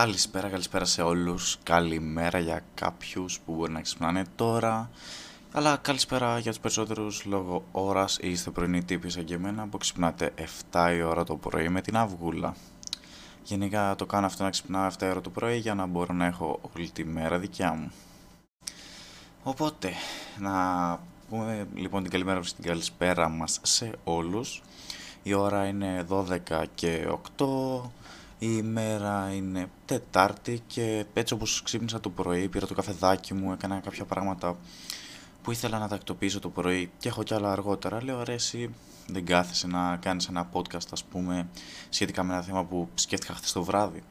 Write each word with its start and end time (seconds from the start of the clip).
Καλησπέρα, 0.00 0.48
καλησπέρα 0.48 0.84
σε 0.84 1.02
όλους. 1.02 1.58
Καλημέρα 1.62 2.38
για 2.38 2.62
κάποιους 2.74 3.40
που 3.40 3.54
μπορεί 3.54 3.72
να 3.72 3.80
ξυπνάνε 3.80 4.24
τώρα. 4.36 4.90
Αλλά 5.52 5.76
καλησπέρα 5.76 6.38
για 6.38 6.50
τους 6.50 6.60
περισσότερους 6.60 7.24
λόγω 7.24 7.64
ώρας 7.72 8.18
ή 8.20 8.30
είστε 8.30 8.50
πρωινή 8.50 8.84
τύποι 8.84 9.10
σαν 9.10 9.24
και 9.24 9.34
εμένα 9.34 9.68
που 9.68 9.78
ξυπνάτε 9.78 10.32
7 10.70 10.94
η 10.96 11.02
ώρα 11.02 11.24
το 11.24 11.36
πρωί 11.36 11.68
με 11.68 11.80
την 11.80 11.96
αυγούλα. 11.96 12.54
Γενικά 13.44 13.94
το 13.94 14.06
κάνω 14.06 14.26
αυτό 14.26 14.42
να 14.42 14.50
ξυπνάω 14.50 14.90
7 14.98 15.02
η 15.02 15.08
ώρα 15.08 15.20
το 15.20 15.30
πρωί 15.30 15.56
για 15.56 15.74
να 15.74 15.86
μπορώ 15.86 16.14
να 16.14 16.26
έχω 16.26 16.60
όλη 16.76 16.90
τη 16.90 17.04
μέρα 17.04 17.38
δικιά 17.38 17.72
μου. 17.72 17.92
Οπότε, 19.42 19.92
να 20.38 20.54
πούμε 21.28 21.66
λοιπόν 21.74 22.02
την 22.02 22.10
καλημέρα 22.10 22.40
και 22.40 22.52
την 22.56 22.64
καλησπέρα 22.64 23.28
μας 23.28 23.58
σε 23.62 23.92
όλους. 24.04 24.62
Η 25.22 25.32
ώρα 25.32 25.66
είναι 25.66 26.06
12 26.08 26.64
και 26.74 27.08
8, 27.36 27.90
η 28.42 28.48
ημέρα 28.58 29.32
είναι 29.34 29.70
Τετάρτη 29.84 30.62
και 30.66 31.04
έτσι 31.14 31.34
όπως 31.34 31.62
ξύπνησα 31.62 32.00
το 32.00 32.10
πρωί, 32.10 32.48
πήρα 32.48 32.66
το 32.66 32.74
καφεδάκι 32.74 33.34
μου, 33.34 33.52
έκανα 33.52 33.80
κάποια 33.80 34.04
πράγματα 34.04 34.56
που 35.42 35.50
ήθελα 35.50 35.78
να 35.78 35.88
τακτοποιήσω 35.88 36.40
το 36.40 36.48
πρωί 36.48 36.90
και 36.98 37.08
έχω 37.08 37.22
κι 37.22 37.34
άλλα 37.34 37.52
αργότερα. 37.52 38.04
Λέω 38.04 38.22
ρε 38.24 38.32
εσύ 38.32 38.74
δεν 39.06 39.24
κάθεσαι 39.24 39.66
να 39.66 39.96
κάνεις 39.96 40.26
ένα 40.26 40.50
podcast 40.52 40.88
ας 40.92 41.04
πούμε 41.04 41.48
σχετικά 41.88 42.22
με 42.22 42.32
ένα 42.32 42.42
θέμα 42.42 42.64
που 42.64 42.88
σκέφτηκα 42.94 43.34
χθες 43.34 43.52
το 43.52 43.62
βράδυ. 43.62 44.02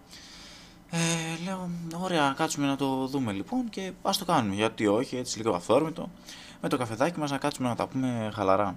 Ε, 0.91 0.97
λέω, 1.43 1.69
ωραία, 2.01 2.33
κάτσουμε 2.37 2.67
να 2.67 2.75
το 2.75 3.07
δούμε 3.07 3.31
λοιπόν 3.31 3.69
και 3.69 3.91
ας 4.01 4.17
το 4.17 4.25
κάνουμε. 4.25 4.55
Γιατί 4.55 4.87
όχι, 4.87 5.17
έτσι 5.17 5.37
λίγο 5.37 5.55
αυθόρμητο, 5.55 6.09
με 6.61 6.69
το 6.69 6.77
καφεδάκι 6.77 7.19
μας 7.19 7.31
να 7.31 7.37
κάτσουμε 7.37 7.67
να 7.67 7.75
τα 7.75 7.87
πούμε 7.87 8.31
χαλαρά. 8.33 8.75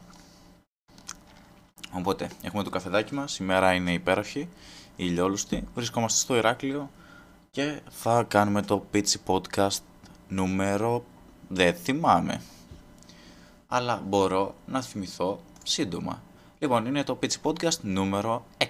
Οπότε, 1.94 2.30
έχουμε 2.42 2.62
το 2.62 2.70
καφεδάκι 2.70 3.14
μας, 3.14 3.38
η 3.38 3.42
μέρα 3.44 3.72
είναι 3.72 3.92
υπέροχη, 3.92 4.48
ηλιόλουστη, 4.96 5.68
βρισκόμαστε 5.74 6.18
στο 6.18 6.36
Ηράκλειο 6.36 6.90
και 7.50 7.80
θα 7.90 8.22
κάνουμε 8.22 8.62
το 8.62 8.86
Pitchy 8.94 9.16
Podcast 9.26 9.78
νούμερο, 10.28 11.04
δεν 11.48 11.74
θυμάμαι, 11.74 12.42
αλλά 13.68 14.02
μπορώ 14.06 14.54
να 14.66 14.82
θυμηθώ 14.82 15.40
σύντομα. 15.62 16.22
Λοιπόν, 16.58 16.86
είναι 16.86 17.04
το 17.04 17.18
Pitchy 17.22 17.40
Podcast 17.42 17.80
νούμερο 17.80 18.44
6. 18.58 18.64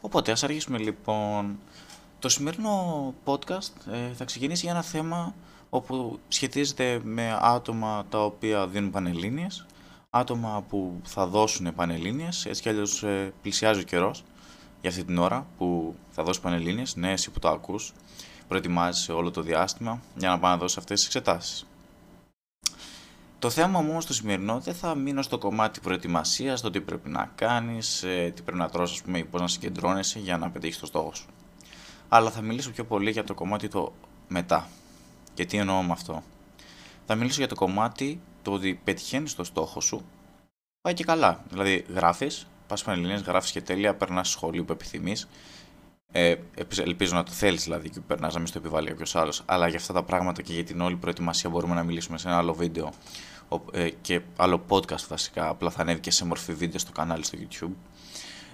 Οπότε, 0.00 0.32
ας 0.32 0.42
αρχίσουμε 0.42 0.78
λοιπόν. 0.78 1.58
Το 2.18 2.28
σημερινό 2.28 3.14
podcast 3.24 3.92
ε, 3.92 4.14
θα 4.14 4.24
ξεκινήσει 4.24 4.62
για 4.64 4.72
ένα 4.72 4.82
θέμα 4.82 5.34
όπου 5.70 6.18
σχετίζεται 6.28 7.00
με 7.04 7.38
άτομα 7.40 8.06
τα 8.08 8.24
οποία 8.24 8.66
δίνουν 8.66 8.90
πανελλήνιες, 8.90 9.66
άτομα 10.10 10.64
που 10.68 11.00
θα 11.04 11.26
δώσουν 11.26 11.74
πανελλήνιες, 11.74 12.46
έτσι 12.46 12.62
κι 12.62 12.68
αλλιώς 12.68 13.02
ε, 13.02 13.32
πλησιάζει 13.42 13.80
ο 13.80 13.82
καιρός 13.82 14.24
για 14.84 14.92
αυτή 14.92 15.04
την 15.04 15.18
ώρα 15.18 15.46
που 15.58 15.94
θα 16.10 16.22
δώσει 16.22 16.40
πανελλήνιες, 16.40 16.96
ναι 16.96 17.12
εσύ 17.12 17.30
που 17.30 17.38
το 17.38 17.48
ακούς, 17.48 17.92
προετοιμάζεσαι 18.48 19.12
όλο 19.12 19.30
το 19.30 19.42
διάστημα 19.42 20.00
για 20.16 20.28
να 20.28 20.38
πάει 20.38 20.50
να 20.52 20.58
δώσει 20.58 20.76
αυτές 20.78 20.98
τις 20.98 21.06
εξετάσεις. 21.06 21.66
Το 23.38 23.50
θέμα 23.50 23.80
μου 23.80 23.88
όμως 23.90 24.06
το 24.06 24.12
σημερινό 24.14 24.60
δεν 24.60 24.74
θα 24.74 24.94
μείνω 24.94 25.22
στο 25.22 25.38
κομμάτι 25.38 25.80
προετοιμασίας, 25.80 26.60
το 26.60 26.70
τι 26.70 26.80
πρέπει 26.80 27.08
να 27.08 27.30
κάνεις, 27.34 28.02
ε, 28.02 28.32
τι 28.34 28.42
πρέπει 28.42 28.58
να 28.58 28.68
τρως, 28.68 28.92
ας 28.92 29.02
πούμε, 29.02 29.22
πώς 29.22 29.40
να 29.40 29.48
συγκεντρώνεσαι 29.48 30.18
για 30.18 30.38
να 30.38 30.50
πετύχεις 30.50 30.78
το 30.78 30.86
στόχο 30.86 31.14
σου. 31.14 31.26
Αλλά 32.08 32.30
θα 32.30 32.40
μιλήσω 32.40 32.70
πιο 32.70 32.84
πολύ 32.84 33.10
για 33.10 33.24
το 33.24 33.34
κομμάτι 33.34 33.68
το 33.68 33.92
μετά. 34.28 34.68
Και 35.34 35.44
τι 35.44 35.56
εννοώ 35.56 35.82
με 35.82 35.92
αυτό. 35.92 36.22
Θα 37.06 37.14
μιλήσω 37.14 37.38
για 37.38 37.48
το 37.48 37.54
κομμάτι 37.54 38.20
το 38.42 38.52
ότι 38.52 38.80
πετυχαίνεις 38.84 39.34
το 39.34 39.44
στόχο 39.44 39.80
σου, 39.80 40.04
πάει 40.80 40.94
και 40.94 41.04
καλά. 41.04 41.44
Δηλαδή 41.48 41.84
γράφεις, 41.94 42.46
πας 42.66 42.82
πανελληνίες, 42.82 43.20
γράφεις 43.20 43.50
και 43.50 43.60
τέλεια, 43.60 43.94
περνάς 43.94 44.28
σχολείο 44.28 44.64
που 44.64 44.72
επιθυμείς. 44.72 45.28
Ε, 46.12 46.34
ελπίζω 46.78 47.14
να 47.14 47.22
το 47.22 47.32
θέλεις 47.32 47.62
δηλαδή 47.62 47.90
και 47.90 48.00
περνάς 48.00 48.32
να 48.32 48.38
μην 48.38 48.48
στο 48.48 48.58
επιβάλλει 48.58 48.88
κάποιος 48.88 49.16
άλλος. 49.16 49.42
Αλλά 49.46 49.68
για 49.68 49.78
αυτά 49.78 49.92
τα 49.92 50.02
πράγματα 50.02 50.42
και 50.42 50.52
για 50.52 50.64
την 50.64 50.80
όλη 50.80 50.96
προετοιμασία 50.96 51.50
μπορούμε 51.50 51.74
να 51.74 51.82
μιλήσουμε 51.82 52.18
σε 52.18 52.28
ένα 52.28 52.36
άλλο 52.36 52.54
βίντεο 52.54 52.92
ε, 53.72 53.88
και 54.00 54.20
άλλο 54.36 54.64
podcast 54.68 55.06
βασικά. 55.08 55.48
Απλά 55.48 55.70
θα 55.70 55.82
ανέβει 55.82 56.00
και 56.00 56.10
σε 56.10 56.24
μορφή 56.24 56.52
βίντεο 56.52 56.78
στο 56.78 56.92
κανάλι 56.92 57.24
στο 57.24 57.38
YouTube. 57.40 57.74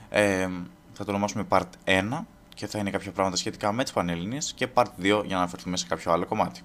Ε, 0.08 0.48
θα 0.92 1.04
το 1.04 1.10
ονομάσουμε 1.10 1.46
Part 1.48 1.68
1 1.84 2.24
και 2.54 2.66
θα 2.66 2.78
είναι 2.78 2.90
κάποια 2.90 3.12
πράγματα 3.12 3.36
σχετικά 3.36 3.72
με 3.72 3.82
τις 3.82 3.92
Πανελληνίες 3.92 4.52
και 4.52 4.68
Part 4.74 4.84
2 4.84 4.86
για 5.02 5.22
να 5.28 5.36
αναφερθούμε 5.36 5.76
σε 5.76 5.86
κάποιο 5.86 6.12
άλλο 6.12 6.26
κομμάτι. 6.26 6.60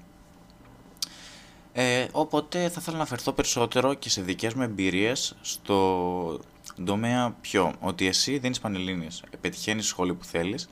Ε, 1.73 2.07
οπότε 2.11 2.69
θα 2.69 2.79
ήθελα 2.81 2.97
να 2.97 3.03
αφαιρθώ 3.03 3.31
περισσότερο 3.31 3.93
και 3.93 4.09
σε 4.09 4.21
δικές 4.21 4.53
μου 4.53 4.61
εμπειρίες 4.61 5.35
στο 5.41 6.39
τομέα 6.83 7.35
ποιο, 7.41 7.73
ότι 7.79 8.07
εσύ 8.07 8.37
δίνεις 8.37 8.59
πανελλήνιες, 8.59 9.23
πετυχαίνεις 9.41 9.85
σχόλιο 9.85 10.15
που 10.15 10.25
θέλεις 10.25 10.69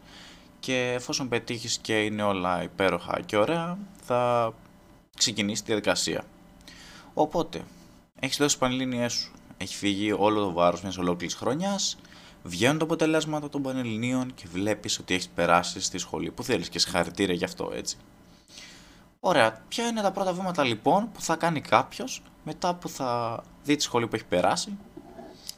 και 0.60 0.94
εφόσον 0.96 1.30
πετύχεις 1.30 1.78
και 1.78 2.00
είναι 2.00 2.24
όλα 2.24 2.64
υπέροχα 2.64 3.22
και 3.26 3.38
ωραία, 3.38 3.78
θα 4.02 4.54
ξεκινήσεις 5.18 5.60
τη 5.60 5.66
διαδικασία. 5.66 6.24
Οπότε, 7.14 7.62
έχεις 8.20 8.38
δώσει 8.38 8.58
πανελλήνιές 8.58 9.14
σου, 9.14 9.32
έχει 9.58 9.76
φύγει 9.76 10.12
όλο 10.12 10.42
το 10.42 10.52
βάρος 10.52 10.82
μιας 10.82 10.98
ολόκληρης 10.98 11.36
χρονιάς, 11.36 11.98
βγαίνουν 12.44 12.78
τα 12.78 12.84
αποτελέσματα 12.84 13.50
των 13.50 13.62
πανελληνίων 13.62 14.34
και 14.34 14.44
βλέπεις 14.52 15.00
ότι 15.00 15.14
έχεις 15.14 15.30
περάσει 15.30 15.82
στη 15.82 15.98
σχολή 15.98 16.32
που 16.32 16.44
θέλεις 16.44 16.70
και 16.70 16.80
συγχαρητήρια 16.80 17.36
γι' 17.36 17.44
αυτό 17.44 17.72
έτσι. 17.74 17.98
Ωραία, 19.20 19.62
ποια 19.68 19.88
είναι 19.88 20.02
τα 20.02 20.12
πρώτα 20.12 20.34
βήματα 20.34 20.64
λοιπόν 20.64 21.12
που 21.12 21.22
θα 21.22 21.36
κάνει 21.36 21.62
κάποιος 21.62 22.22
μετά 22.44 22.76
που 22.76 22.90
θα 22.90 23.44
δει 23.64 23.76
τη 23.76 23.84
σχολή 23.84 24.08
που 24.08 24.16
έχει 24.16 24.26
περάσει; 24.26 24.78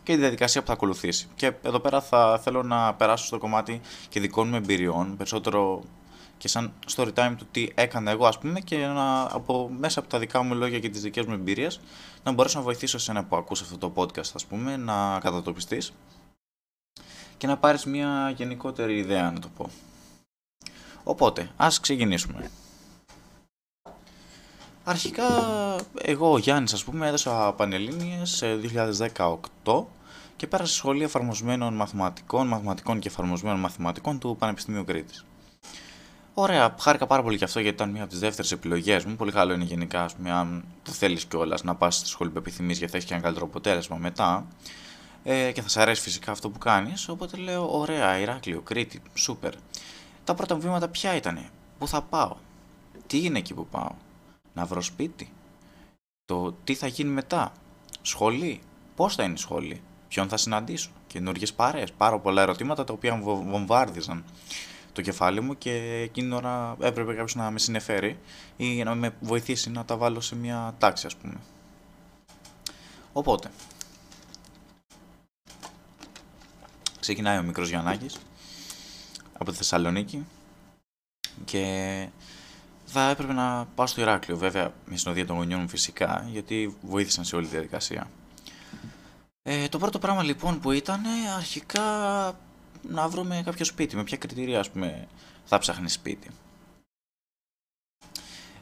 Και 0.06 0.14
τη 0.14 0.20
διαδικασία 0.20 0.62
που 0.62 0.68
θα 0.68 0.74
ακολουθήσει. 0.74 1.28
Και 1.36 1.54
εδώ 1.62 1.80
πέρα 1.80 2.02
θα 2.02 2.40
θέλω 2.44 2.64
να 2.64 2.94
περάσω 2.94 3.26
στο 3.26 3.38
κομμάτι 3.38 3.82
και 4.10 4.20
δικών 4.20 4.48
μου 4.48 4.56
εμπειριών, 4.56 5.18
περισσότερο 5.18 5.84
και 6.38 6.48
σαν 6.48 6.74
story 6.96 7.14
time 7.14 7.34
του 7.38 7.48
τι 7.52 7.68
έκανα 7.76 8.12
εγώ 8.12 8.26
ας 8.26 8.38
πούμε 8.38 8.60
και 8.60 8.78
να, 8.78 9.22
από, 9.22 9.72
μέσα 9.80 10.00
από 10.00 10.10
τα 10.10 10.20
δικά 10.20 10.44
μου 10.44 10.56
λόγια 10.56 10.80
και 10.80 10.90
τις 10.90 11.02
δικές 11.02 11.26
μου 11.26 11.34
εμπειρίες 11.34 11.80
να 12.24 12.32
μπορέσω 12.32 12.58
να 12.58 12.64
βοηθήσω 12.64 12.98
εσένα 12.98 13.24
που 13.24 13.36
ακούς 13.36 13.62
αυτό 13.62 13.78
το 13.78 13.92
podcast 13.96 14.32
ας 14.34 14.46
πούμε 14.46 14.78
να 14.78 15.20
κατατοπιστείς 15.20 15.94
και 17.38 17.48
να 17.48 17.58
πάρεις 17.58 17.86
μια 17.86 18.34
γενικότερη 18.36 18.98
ιδέα 18.98 19.32
να 19.32 19.40
το 19.40 19.50
πω. 19.58 19.70
Οπότε, 21.04 21.50
ας 21.58 21.80
ξεκινήσουμε. 21.80 22.52
Αρχικά, 24.84 25.26
εγώ 26.02 26.32
ο 26.32 26.38
Γιάννης, 26.38 26.74
ας 26.74 26.84
πούμε, 26.84 27.08
έδωσα 27.08 27.54
Πανελλήνιες 27.54 28.44
2018 29.64 29.86
και 30.36 30.48
πέρασα 30.48 30.70
στη 30.70 30.78
Σχολή 30.78 31.04
Εφαρμοσμένων 31.04 31.74
Μαθηματικών, 31.74 32.48
Μαθηματικών 32.48 33.00
και 33.00 33.08
Εφαρμοσμένων 33.08 33.60
Μαθηματικών 33.60 34.20
του 34.20 34.36
Πανεπιστημίου 34.40 34.84
Κρήτης. 34.84 35.26
Ωραία, 36.34 36.76
χάρηκα 36.80 37.08
πάρα 37.08 37.24
πολύ 37.24 37.38
γι' 37.38 37.44
αυτό 37.44 37.60
γιατί 37.60 37.76
ήταν 37.76 37.90
μια 37.90 38.02
από 38.02 38.12
τις 38.12 38.20
δεύτερες 38.20 38.52
επιλογές 38.52 39.06
μου. 39.06 39.16
Πολύ 39.16 39.32
καλό 39.32 39.54
είναι 39.54 39.64
γενικά, 39.64 40.04
ας 40.04 40.16
πούμε, 40.16 40.32
αν 40.32 40.64
το 40.84 40.92
θέλεις 40.92 41.26
κιόλας 41.26 41.64
να 41.64 41.76
πας 41.76 41.96
στη 41.96 42.08
σχολή 42.08 42.30
που 42.30 42.38
επιθυμείς 42.38 42.78
γιατί 42.78 42.92
θα 42.92 42.98
έχεις 42.98 43.10
και 43.10 43.14
ένα 43.14 43.24
καλύτερο 43.24 43.48
αποτέλεσμα 43.50 43.98
μετά. 43.98 44.48
Ε, 45.24 45.52
και 45.52 45.62
θα 45.62 45.70
σε 45.70 45.82
αρέσει 45.82 46.02
φυσικά 46.02 46.32
αυτό 46.32 46.50
που 46.50 46.58
κάνεις. 46.58 47.10
Οπότε 47.10 47.38
λέω: 47.38 47.80
Ωραία, 47.80 48.20
Ηράκλειο, 48.20 48.62
Κρήτη, 48.62 49.02
σούπερ. 49.14 49.54
Τα 50.24 50.34
πρώτα 50.34 50.56
βήματα 50.56 50.88
ποια 50.88 51.16
ήταν, 51.16 51.50
Πού 51.78 51.88
θα 51.88 52.02
πάω, 52.02 52.36
Τι 53.08 53.24
είναι 53.24 53.38
εκεί 53.38 53.54
που 53.54 53.68
πάω, 53.68 53.92
να 54.54 54.66
βρω 54.66 54.82
σπίτι; 54.82 55.32
Το 56.26 56.52
τι 56.64 56.74
θα 56.74 56.88
γίνει 56.88 57.10
μετά; 57.10 57.52
Σχολή; 58.02 58.62
Πώς 58.96 59.16
θα 59.16 59.24
είναι 59.24 59.34
η 59.34 59.38
σχολή; 59.38 59.82
Ποιον 60.16 60.30
θα 60.30 60.38
συναντήσω. 60.38 60.90
Καινούργιες 61.08 61.54
παρέες. 61.54 61.92
Πάρα 61.92 62.20
πολλά 62.20 62.42
ερωτήματα 62.42 62.84
τα 62.84 62.94
οποία 62.94 63.20
βομβάρδιζαν 63.24 64.24
το 64.94 65.02
κεφάλι 65.02 65.42
μου 65.42 65.58
και 65.58 65.72
εκείνη 66.04 66.28
την 66.28 66.36
ώρα 66.36 66.76
έπρεπε 66.80 67.14
κάποιος 67.14 67.36
να 67.36 67.52
με 67.52 67.60
συνεφέρει 67.60 68.20
ή 68.58 68.84
να 68.84 68.96
με 68.96 69.16
βοηθήσει 69.20 69.70
να 69.70 69.86
τα 69.86 69.98
βάλω 69.98 70.22
σε 70.22 70.36
μια 70.36 70.76
τάξη 70.78 71.06
ας 71.06 71.16
πούμε. 71.16 71.34
Οπότε, 73.14 73.50
ξεκινάει 77.00 77.38
ο 77.38 77.44
μικρός 77.44 77.70
Γιαννάκης 77.70 78.18
από 79.38 79.52
τη 79.52 79.58
Θεσσαλονίκη 79.58 80.26
και 81.46 82.08
θα 82.86 83.10
έπρεπε 83.10 83.34
να 83.34 83.68
πάω 83.76 83.88
στο 83.88 84.02
Ηράκλειο, 84.02 84.38
βέβαια 84.38 84.74
με 84.86 84.98
συνοδεία 84.98 85.26
των 85.26 85.36
γονιών 85.36 85.62
μου 85.62 85.70
φυσικά, 85.70 86.28
γιατί 86.32 86.78
βοήθησαν 86.82 87.26
σε 87.26 87.36
όλη 87.36 87.46
τη 87.46 87.52
διαδικασία. 87.52 88.08
Ε, 89.48 89.68
το 89.68 89.78
πρώτο 89.78 90.00
πράγμα 90.00 90.24
λοιπόν 90.24 90.60
που 90.60 90.72
ήταν 90.72 91.02
αρχικά 91.38 91.82
να 92.82 93.08
βρούμε 93.08 93.42
κάποιο 93.46 93.66
σπίτι, 93.66 93.96
με 93.96 94.04
ποια 94.04 94.18
κριτήρια 94.18 94.60
ας 94.60 94.70
πούμε 94.70 95.08
θα 95.46 95.58
ψάχνεις 95.58 95.94
σπίτι. 95.94 96.30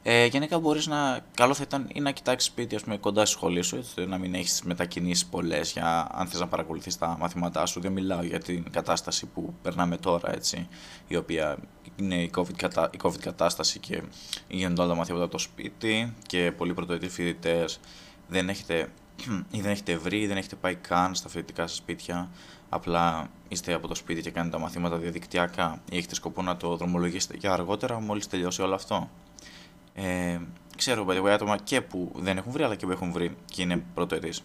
Ε, 0.03 0.25
γενικά 0.25 0.59
μπορείς 0.59 0.87
να, 0.87 1.19
καλό 1.33 1.53
θα 1.53 1.63
ήταν 1.63 1.89
ή 1.93 1.99
να 1.99 2.11
κοιτάξεις 2.11 2.49
σπίτι 2.51 2.75
ας 2.75 2.83
πούμε, 2.83 2.97
κοντά 2.97 3.25
στη 3.25 3.35
σχολή 3.35 3.61
σου, 3.61 3.75
έτσι, 3.75 4.05
να 4.05 4.17
μην 4.17 4.33
έχεις 4.33 4.61
μετακινήσεις 4.61 5.25
πολλές 5.25 5.71
για 5.71 6.07
αν 6.11 6.27
θες 6.27 6.39
να 6.39 6.47
παρακολουθείς 6.47 6.97
τα 6.97 7.17
μαθήματά 7.19 7.65
σου. 7.65 7.79
Δεν 7.79 7.91
μιλάω 7.91 8.23
για 8.23 8.39
την 8.39 8.71
κατάσταση 8.71 9.25
που 9.25 9.53
περνάμε 9.61 9.97
τώρα, 9.97 10.33
έτσι, 10.33 10.67
η 11.07 11.15
οποία 11.15 11.57
είναι 11.95 12.21
η 12.21 12.31
COVID, 12.35 12.55
κατα... 12.55 12.89
η 12.93 12.97
COVID 13.03 13.19
κατάσταση 13.19 13.79
και 13.79 14.01
γίνονται 14.47 14.81
όλα 14.81 14.89
τα 14.89 14.97
μαθήματα 14.97 15.23
από 15.23 15.33
το 15.33 15.39
σπίτι 15.39 16.13
και 16.27 16.51
πολλοί 16.57 16.73
πρωτοετή 16.73 17.09
φοιτητές 17.09 17.79
δεν 18.27 18.49
έχετε 18.49 18.91
ή 19.51 19.61
δεν 19.61 19.71
έχετε 19.71 19.97
βρει 19.97 20.19
ή 20.21 20.27
δεν 20.27 20.37
έχετε 20.37 20.55
πάει 20.55 20.75
καν 20.75 21.15
στα 21.15 21.29
φοιτητικά 21.29 21.67
σας 21.67 21.77
σπίτια, 21.77 22.29
απλά 22.69 23.29
είστε 23.47 23.73
από 23.73 23.87
το 23.87 23.95
σπίτι 23.95 24.21
και 24.21 24.31
κάνετε 24.31 24.55
τα 24.57 24.61
μαθήματα 24.61 24.97
διαδικτυακά 24.97 25.81
ή 25.89 25.97
έχετε 25.97 26.15
σκοπό 26.15 26.41
να 26.41 26.57
το 26.57 26.77
δρομολογήσετε 26.77 27.37
και 27.37 27.47
αργότερα 27.47 27.99
μόλις 27.99 28.27
τελειώσει 28.27 28.61
όλο 28.61 28.75
αυτό. 28.75 29.09
Ε, 29.93 30.39
ξέρω 30.77 31.05
παιδιά 31.05 31.33
άτομα 31.33 31.57
και 31.57 31.81
που 31.81 32.11
δεν 32.15 32.37
έχουν 32.37 32.51
βρει 32.51 32.63
αλλά 32.63 32.75
και 32.75 32.85
που 32.85 32.91
έχουν 32.91 33.11
βρει 33.11 33.37
και 33.45 33.61
είναι 33.61 33.83
πρωτοετής. 33.93 34.43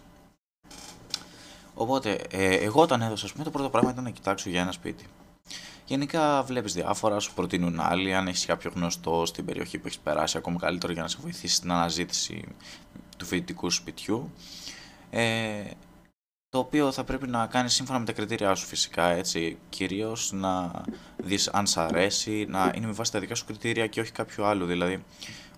Οπότε, 1.73 2.21
ε, 2.29 2.55
εγώ 2.55 2.81
όταν 2.81 3.01
έδωσα, 3.01 3.27
πούμε, 3.31 3.43
το 3.43 3.49
πρώτο 3.49 3.69
πράγμα 3.69 3.91
ήταν 3.91 4.03
να 4.03 4.09
κοιτάξω 4.09 4.49
για 4.49 4.61
ένα 4.61 4.71
σπίτι. 4.71 5.05
Γενικά 5.85 6.43
βλέπεις 6.43 6.73
διάφορα, 6.73 7.19
σου 7.19 7.33
προτείνουν 7.33 7.79
άλλοι. 7.79 8.15
Αν 8.15 8.27
έχεις 8.27 8.45
κάποιο 8.45 8.71
γνωστό 8.75 9.25
στην 9.25 9.45
περιοχή 9.45 9.77
που 9.77 9.87
έχεις 9.87 9.99
περάσει, 9.99 10.37
ακόμα 10.37 10.59
καλύτερο 10.59 10.93
για 10.93 11.01
να 11.01 11.07
σε 11.07 11.17
βοηθήσει 11.21 11.55
στην 11.55 11.71
αναζήτηση 11.71 12.43
του 13.19 13.25
φοιτητικού 13.25 13.69
σπιτιού. 13.69 14.31
Ε, 15.09 15.63
το 16.49 16.59
οποίο 16.59 16.91
θα 16.91 17.03
πρέπει 17.03 17.27
να 17.27 17.47
κάνεις 17.47 17.73
σύμφωνα 17.73 17.99
με 17.99 18.05
τα 18.05 18.11
κριτήριά 18.11 18.55
σου 18.55 18.65
φυσικά, 18.65 19.09
έτσι, 19.09 19.57
κυρίως 19.69 20.31
να 20.31 20.71
δεις 21.17 21.47
αν 21.47 21.67
σ' 21.67 21.77
αρέσει, 21.77 22.45
να 22.49 22.71
είναι 22.75 22.85
με 22.85 22.91
βάση 22.91 23.11
τα 23.11 23.19
δικά 23.19 23.35
σου 23.35 23.45
κριτήρια 23.45 23.87
και 23.87 24.01
όχι 24.01 24.11
κάποιο 24.11 24.45
άλλο, 24.45 24.65
δηλαδή, 24.65 25.03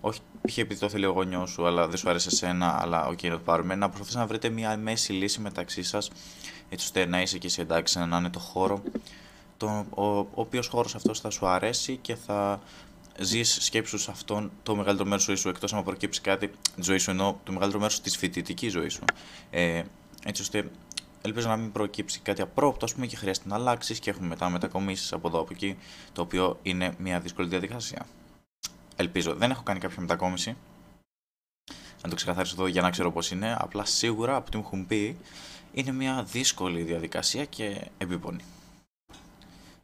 όχι 0.00 0.20
π.χ. 0.46 0.58
επειδή 0.58 0.80
το 0.80 0.88
θέλει 0.88 1.06
ο 1.06 1.10
γονιός 1.10 1.50
σου, 1.50 1.66
αλλά 1.66 1.88
δεν 1.88 1.96
σου 1.96 2.08
άρεσε 2.08 2.28
εσένα, 2.32 2.82
αλλά 2.82 3.06
OK, 3.06 3.18
okay, 3.18 3.28
να 3.28 3.30
το 3.30 3.38
πάρουμε, 3.38 3.74
να 3.74 3.88
προσπαθείς 3.88 4.14
να 4.14 4.26
βρείτε 4.26 4.48
μια 4.48 4.76
μέση 4.76 5.12
λύση 5.12 5.40
μεταξύ 5.40 5.82
σας, 5.82 6.10
έτσι 6.68 6.84
ώστε 6.84 7.06
να 7.06 7.20
είσαι 7.20 7.38
και 7.38 7.46
εσύ 7.46 7.60
εντάξει, 7.60 7.98
να 7.98 8.16
είναι 8.16 8.30
το 8.30 8.38
χώρο, 8.38 8.82
το, 9.56 9.86
ο, 9.90 10.18
ο 10.18 10.28
οποίος 10.34 10.66
χώρος 10.66 10.94
αυτός 10.94 11.20
θα 11.20 11.30
σου 11.30 11.46
αρέσει 11.46 11.96
και 11.96 12.14
θα 12.14 12.60
ζεις 13.18 13.58
σκέψου 13.60 14.02
σε 14.02 14.10
αυτόν 14.10 14.50
το 14.62 14.76
μεγαλύτερο 14.76 15.08
μέρος 15.08 15.24
της 15.24 15.26
ζωής 15.26 15.40
σου, 15.40 15.48
εκτός 15.48 15.72
αν 15.72 15.84
προκύψει 15.84 16.20
κάτι, 16.20 16.50
της 16.74 16.84
ζωής 16.84 17.02
σου 17.02 17.10
εννοώ, 17.10 17.34
το 17.44 17.52
μεγαλύτερο 17.52 17.82
μέρος 17.82 18.00
της 18.00 18.16
φοιτητικής 18.16 18.72
ζωής 18.72 18.92
σου. 18.92 19.04
Ε, 19.50 19.82
έτσι 20.24 20.42
ώστε 20.42 20.70
ελπίζω 21.22 21.48
να 21.48 21.56
μην 21.56 21.72
προκύψει 21.72 22.20
κάτι 22.20 22.42
απρόπτο, 22.42 22.84
ας 22.84 22.94
πούμε, 22.94 23.06
και 23.06 23.16
χρειάζεται 23.16 23.48
να 23.48 23.54
αλλάξεις 23.54 23.98
και 23.98 24.10
έχουμε 24.10 24.26
μετά 24.26 24.48
μετακομίσεις 24.48 25.12
από 25.12 25.28
εδώ 25.28 25.40
από 25.40 25.48
εκεί, 25.52 25.76
το 26.12 26.22
οποίο 26.22 26.58
είναι 26.62 26.94
μια 26.98 27.20
δύσκολη 27.20 27.48
διαδικασία. 27.48 28.06
Ελπίζω. 28.96 29.34
Δεν 29.34 29.50
έχω 29.50 29.62
κάνει 29.62 29.78
κάποια 29.80 30.00
μετακόμιση. 30.00 30.56
Να 32.02 32.08
το 32.08 32.14
ξεκαθαρίσω 32.14 32.54
εδώ 32.58 32.66
για 32.66 32.82
να 32.82 32.90
ξέρω 32.90 33.12
πώς 33.12 33.30
είναι. 33.30 33.56
Απλά 33.58 33.84
σίγουρα 33.84 34.36
από 34.36 34.44
ό,τι 34.46 34.56
μου 34.56 34.62
έχουν 34.66 34.86
πει 34.86 35.16
είναι 35.72 35.92
μια 35.92 36.22
δύσκολη 36.22 36.82
διαδικασία 36.82 37.44
και 37.44 37.90
επίπονη. 37.98 38.44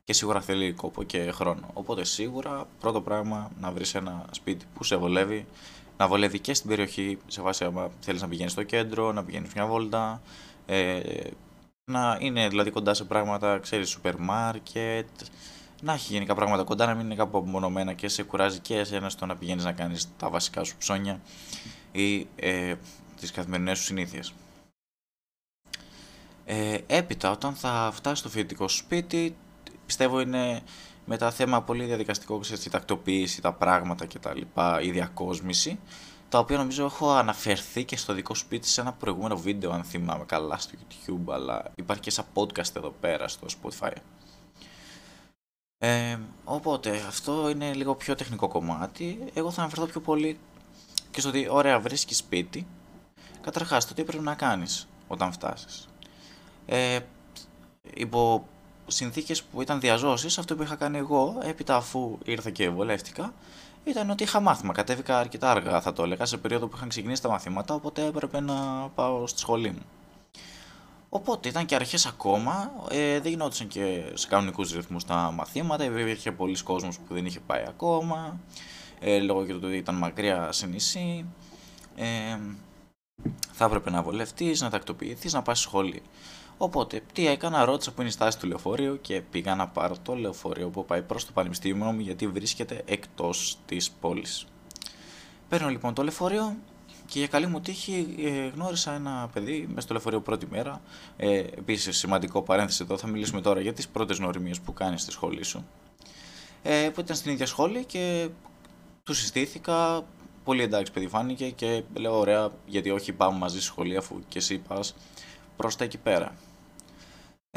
Και 0.08 0.14
σίγουρα 0.14 0.40
θέλει 0.40 0.72
κόπο 0.72 1.02
και 1.02 1.31
χρόνο. 1.31 1.70
Οπότε 1.72 2.05
σίγουρα 2.05 2.66
πρώτο 2.81 3.00
πράγμα 3.00 3.50
να 3.60 3.72
βρεις 3.72 3.94
ένα 3.94 4.25
σπίτι 4.31 4.66
που 4.75 4.84
σε 4.84 4.96
βολεύει, 4.96 5.46
να 5.96 6.08
βολεύει 6.08 6.38
και 6.38 6.55
στην 6.55 6.69
περιοχή, 6.69 7.19
σε 7.26 7.43
βάση 7.43 7.64
άμα 7.64 7.90
θέλεις 8.00 8.22
να 8.22 8.28
πηγαίνεις 8.28 8.52
στο 8.52 8.62
κέντρο, 8.62 9.12
να 9.12 9.25
πηγαίνεις 9.25 9.55
μια 9.55 9.66
βόλτα, 9.66 10.22
ε, 10.66 11.00
να 11.90 12.19
είναι 12.20 12.49
δηλαδή 12.49 12.70
κοντά 12.70 12.94
σε 12.94 13.05
πράγματα, 13.05 13.58
ξέρεις, 13.58 13.88
σούπερ 13.88 14.16
μάρκετ, 14.16 15.08
να 15.82 15.93
έχει 15.93 16.12
γενικά 16.12 16.34
πράγματα 16.34 16.62
κοντά, 16.62 16.87
να 16.87 16.94
μην 16.94 17.04
είναι 17.04 17.14
κάπου 17.14 17.38
απομονωμένα 17.38 17.93
και 17.93 18.08
σε 18.08 18.22
κουράζει 18.22 18.58
και 18.58 18.78
εσένα 18.78 19.08
στο 19.08 19.26
να 19.26 19.37
πηγαίνεις 19.37 19.64
να 19.64 19.72
κάνεις 19.72 20.08
τα 20.16 20.31
βασικά 20.31 20.64
σου 20.64 20.76
ψώνια 20.76 21.20
ή 21.93 22.26
ε, 22.37 22.75
τις 23.20 23.31
καθημερινές 23.31 23.78
σου 23.78 23.84
συνήθειες. 23.84 24.32
Ε, 26.44 26.78
έπειτα, 26.87 27.31
όταν 27.31 27.54
θα 27.54 27.90
φτάσεις 27.94 28.19
στο 28.19 28.28
φοιτητικό 28.28 28.69
σπίτι, 28.69 29.37
πιστεύω 29.88 30.20
είναι 30.20 30.61
μετά 31.05 31.31
θέμα 31.31 31.62
πολύ 31.62 31.85
διαδικαστικό, 31.85 32.38
ξέρεις, 32.38 32.67
η 32.67 32.70
τακτοποίηση, 32.70 33.40
τα 33.40 33.52
πράγματα 33.52 34.06
κτλ, 34.06 34.40
η 34.82 34.90
διακόσμηση, 34.90 35.79
τα 36.29 36.38
οποία 36.38 36.56
νομίζω 36.56 36.85
έχω 36.85 37.11
αναφερθεί 37.11 37.85
και 37.85 37.96
στο 37.96 38.12
δικό 38.12 38.35
σπίτι 38.35 38.69
σε 38.69 38.81
ένα 38.81 38.93
προηγούμενο 38.93 39.37
βίντεο, 39.37 39.70
αν 39.70 39.85
θυμάμαι 39.85 40.25
καλά, 40.25 40.58
στο 40.58 40.73
YouTube, 40.79 41.32
αλλά 41.32 41.73
υπάρχει 41.75 42.02
και 42.02 42.11
σαν 42.11 42.25
podcast 42.35 42.76
εδώ 42.76 42.94
πέρα 43.00 43.29
στο 43.29 43.46
Spotify. 43.62 43.93
Ε, 45.79 46.19
οπότε, 46.44 47.05
αυτό 47.06 47.49
είναι 47.49 47.73
λίγο 47.75 47.94
πιο 47.94 48.14
τεχνικό 48.14 48.49
κομμάτι. 48.49 49.25
Εγώ 49.35 49.50
θα 49.50 49.61
αναφερθώ 49.61 49.87
πιο 49.87 50.00
πολύ 50.00 50.38
και 51.11 51.20
στο 51.20 51.29
ότι, 51.29 51.49
ωραία, 51.50 51.81
βρίσκεις 51.81 52.17
σπίτι. 52.17 52.67
Καταρχάς, 53.40 53.87
το 53.87 53.94
τι 53.94 54.05
πρέπει 54.05 54.25
να 54.25 54.35
κάνεις 54.35 54.88
όταν 55.08 55.32
φτάσεις. 55.32 55.88
Ε, 56.67 56.99
υπό 57.94 58.49
συνθήκες 58.88 59.43
που 59.43 59.62
ήταν 59.62 59.81
διαζώσεις, 59.81 60.38
αυτό 60.38 60.56
που 60.56 60.62
είχα 60.62 60.75
κάνει 60.75 60.99
εγώ, 60.99 61.38
έπειτα 61.43 61.76
αφού 61.76 62.19
ήρθα 62.25 62.50
και 62.50 62.69
βολεύτηκα, 62.69 63.35
ήταν 63.85 64.11
ότι 64.11 64.23
είχα 64.23 64.40
μάθημα. 64.40 64.73
Κατέβηκα 64.73 65.19
αρκετά 65.19 65.50
αργά, 65.50 65.81
θα 65.81 65.93
το 65.93 66.02
έλεγα, 66.02 66.25
σε 66.25 66.37
περίοδο 66.37 66.67
που 66.67 66.76
είχαν 66.76 66.88
ξεκινήσει 66.88 67.23
τα 67.23 67.29
μαθήματα, 67.29 67.75
οπότε 67.75 68.05
έπρεπε 68.05 68.40
να 68.40 68.88
πάω 68.94 69.26
στη 69.26 69.38
σχολή 69.38 69.70
μου. 69.70 69.82
Οπότε 71.08 71.49
ήταν 71.49 71.67
και 71.67 71.75
αρχές 71.75 72.06
ακόμα, 72.06 72.73
ε, 72.90 73.20
δεν 73.20 73.31
γινόντουσαν 73.31 73.67
και 73.67 74.02
σε 74.14 74.26
κανονικούς 74.29 74.73
ρυθμούς 74.73 75.05
τα 75.05 75.14
μαθήματα, 75.14 75.85
υπήρχε 75.85 76.32
πολλοί 76.32 76.62
κόσμος 76.62 76.99
που 76.99 77.14
δεν 77.14 77.26
είχε 77.26 77.40
πάει 77.40 77.64
ακόμα, 77.69 78.40
ε, 79.00 79.19
λόγω 79.19 79.46
και 79.46 79.52
το 79.52 79.67
ότι 79.67 79.76
ήταν 79.76 79.94
μακριά 79.94 80.52
σε 80.52 80.67
νησί. 80.67 81.25
Ε, 81.96 82.38
θα 83.52 83.64
έπρεπε 83.64 83.90
να 83.90 84.02
βολευτείς, 84.02 84.61
να 84.61 84.70
τακτοποιηθείς, 84.70 85.32
να 85.32 85.43
πας 85.43 85.61
σχολή. 85.61 86.02
Οπότε, 86.58 87.02
τι 87.12 87.26
έκανα, 87.26 87.64
ρώτησα 87.64 87.93
που 87.93 88.00
είναι 88.00 88.10
η 88.10 88.12
στάση 88.12 88.38
του 88.38 88.46
λεωφορείου 88.46 89.00
και 89.00 89.20
πήγα 89.20 89.55
να 89.55 89.69
πάρω 89.69 89.94
το 90.02 90.14
λεωφορείο 90.14 90.69
που 90.69 90.84
πάει 90.84 91.02
προς 91.02 91.26
το 91.26 91.32
πανεπιστήμιο 91.32 91.93
μου 91.93 92.00
γιατί 92.00 92.26
βρίσκεται 92.26 92.82
εκτός 92.84 93.58
της 93.66 93.90
πόλης. 93.90 94.46
Παίρνω 95.49 95.69
λοιπόν 95.69 95.94
το 95.94 96.02
λεωφορείο 96.02 96.56
και 97.06 97.19
για 97.19 97.28
καλή 97.28 97.46
μου 97.46 97.60
τύχη 97.60 98.14
ε, 98.19 98.49
γνώρισα 98.49 98.93
ένα 98.93 99.31
παιδί 99.32 99.66
μέσα 99.69 99.81
στο 99.81 99.93
λεωφορείο 99.93 100.20
πρώτη 100.20 100.46
μέρα. 100.50 100.81
Ε, 101.16 101.38
Επίσης, 101.38 101.99
σημαντικό 101.99 102.43
παρένθεση 102.43 102.82
εδώ, 102.82 102.96
θα 102.96 103.06
μιλήσουμε 103.06 103.40
τώρα 103.40 103.61
για 103.61 103.72
τις 103.72 103.88
πρώτες 103.88 104.19
γνωριμίες 104.19 104.61
που 104.61 104.72
κάνεις 104.72 105.02
στη 105.02 105.11
σχολή 105.11 105.44
σου. 105.44 105.66
Ε, 106.62 106.90
που 106.94 107.00
ήταν 107.00 107.16
στην 107.16 107.32
ίδια 107.32 107.46
σχόλη 107.46 107.84
και 107.84 108.28
του 109.04 109.14
συστήθηκα. 109.14 110.04
Πολύ 110.44 110.62
εντάξει, 110.62 110.93
παιδί 110.93 111.08
φάνηκε 111.08 111.50
και 111.50 111.82
λέω: 111.94 112.19
Ωραία, 112.19 112.50
γιατί 112.66 112.90
όχι, 112.90 113.12
πάμε 113.12 113.38
μαζί 113.38 113.56
στη 113.56 113.64
σχολή 113.64 113.96
αφού 113.96 114.20
και 114.28 114.38
εσύ 114.38 114.58
πας 114.58 114.94
προς 115.56 115.76
τα 115.76 115.85
εκεί 115.85 115.99
πέρα. 115.99 116.35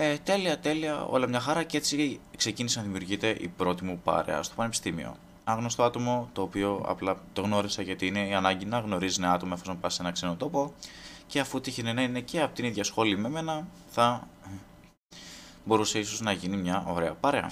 Ε, 0.03 0.17
τέλεια, 0.17 0.59
τέλεια, 0.59 1.05
όλα 1.05 1.27
μια 1.27 1.39
χαρά 1.39 1.63
και 1.63 1.77
έτσι 1.77 2.19
ξεκίνησε 2.37 2.79
να 2.79 2.85
δημιουργείται 2.85 3.29
η 3.29 3.47
πρώτη 3.47 3.83
μου 3.83 3.99
παρέα 4.03 4.43
στο 4.43 4.55
πανεπιστήμιο. 4.55 5.15
Άγνωστο 5.43 5.83
άτομο, 5.83 6.29
το 6.33 6.41
οποίο 6.41 6.83
απλά 6.85 7.17
το 7.33 7.41
γνώρισα 7.41 7.81
γιατί 7.81 8.07
είναι 8.07 8.27
η 8.27 8.33
ανάγκη 8.33 8.65
να 8.65 8.79
γνωρίζει 8.79 9.21
ένα 9.21 9.33
άτομο 9.33 9.51
εφόσον 9.55 9.79
πας 9.79 9.93
σε 9.93 10.01
ένα 10.01 10.11
ξένο 10.11 10.35
τόπο 10.35 10.73
και 11.27 11.39
αφού 11.39 11.61
τύχει 11.61 11.83
να 11.83 12.01
είναι 12.01 12.19
και 12.19 12.41
από 12.41 12.55
την 12.55 12.65
ίδια 12.65 12.83
σχόλη 12.83 13.17
με 13.17 13.29
μένα, 13.29 13.67
θα 13.89 14.27
μπορούσε 15.65 15.99
ίσως 15.99 16.21
να 16.21 16.31
γίνει 16.31 16.57
μια 16.57 16.85
ωραία 16.87 17.13
παρέα. 17.13 17.51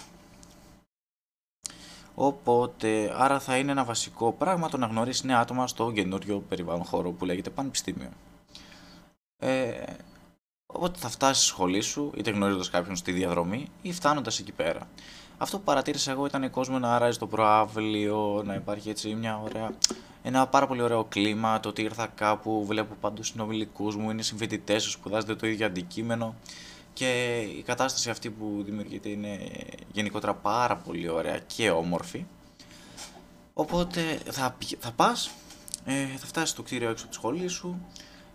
Οπότε, 2.15 3.13
άρα 3.17 3.39
θα 3.39 3.57
είναι 3.57 3.71
ένα 3.71 3.83
βασικό 3.83 4.31
πράγμα 4.31 4.69
το 4.69 4.77
να 4.77 4.85
γνωρίσει 4.85 5.25
νέα 5.25 5.39
άτομα 5.39 5.67
στο 5.67 5.91
καινούριο 5.91 6.39
περιβάλλον 6.49 6.83
χώρο 6.83 7.11
που 7.11 7.25
λέγεται 7.25 7.49
πανεπιστήμιο. 7.49 8.09
Ε, 9.41 9.83
Οπότε 10.73 10.99
θα 10.99 11.09
φτάσεις 11.09 11.43
στη 11.43 11.51
σχολή 11.51 11.81
σου, 11.81 12.11
είτε 12.15 12.31
γνωρίζοντας 12.31 12.69
κάποιον 12.69 12.95
στη 12.95 13.11
διαδρομή, 13.11 13.67
ή 13.81 13.93
φτάνοντας 13.93 14.39
εκεί 14.39 14.51
πέρα. 14.51 14.87
Αυτό 15.37 15.57
που 15.57 15.63
παρατήρησα 15.63 16.11
εγώ 16.11 16.25
ήταν 16.25 16.43
ο 16.43 16.49
κόσμο 16.49 16.79
να 16.79 16.95
αράζει 16.95 17.17
το 17.17 17.27
προάβλιο, 17.27 18.43
να 18.45 18.53
υπάρχει 18.53 18.89
έτσι 18.89 19.13
μια 19.13 19.39
ωραία, 19.39 19.71
ένα 20.23 20.47
πάρα 20.47 20.67
πολύ 20.67 20.81
ωραίο 20.81 21.03
κλίμα. 21.03 21.59
Το 21.59 21.69
ότι 21.69 21.81
ήρθα 21.81 22.07
κάπου, 22.07 22.65
βλέπω 22.65 22.95
παντού 23.01 23.23
συνομιλικούς 23.23 23.95
μου, 23.95 24.09
είναι 24.09 24.21
συμφοιτητές 24.21 24.83
σου, 24.83 24.89
σπουδάζετε 24.89 25.35
το 25.35 25.47
ίδιο 25.47 25.65
αντικείμενο. 25.65 26.35
Και 26.93 27.39
η 27.57 27.61
κατάσταση 27.61 28.09
αυτή 28.09 28.29
που 28.29 28.61
δημιουργείται 28.65 29.09
είναι 29.09 29.39
γενικότερα 29.91 30.33
πάρα 30.33 30.75
πολύ 30.75 31.09
ωραία 31.09 31.39
και 31.39 31.69
όμορφη. 31.69 32.25
Οπότε 33.53 34.19
θα, 34.31 34.55
θα 34.79 34.91
πας, 34.91 35.31
ε, 35.85 36.05
θα 36.17 36.25
φτάσεις 36.25 36.49
στο 36.49 36.63
κτίριο 36.63 36.89
έξω 36.89 37.03
από 37.03 37.13
τη 37.13 37.19
σχολή 37.19 37.47
σου 37.47 37.79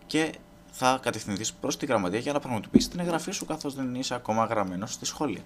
και 0.06 0.32
θα 0.76 0.98
κατευθυνθείς 1.02 1.52
προς 1.52 1.76
τη 1.76 1.86
γραμματεία 1.86 2.18
για 2.18 2.32
να 2.32 2.40
πραγματοποιήσεις 2.40 2.88
την 2.88 3.00
εγγραφή 3.00 3.30
σου 3.30 3.44
καθώς 3.44 3.74
δεν 3.74 3.94
είσαι 3.94 4.14
ακόμα 4.14 4.44
γραμμένος 4.44 4.92
στη 4.92 5.04
σχολή. 5.04 5.42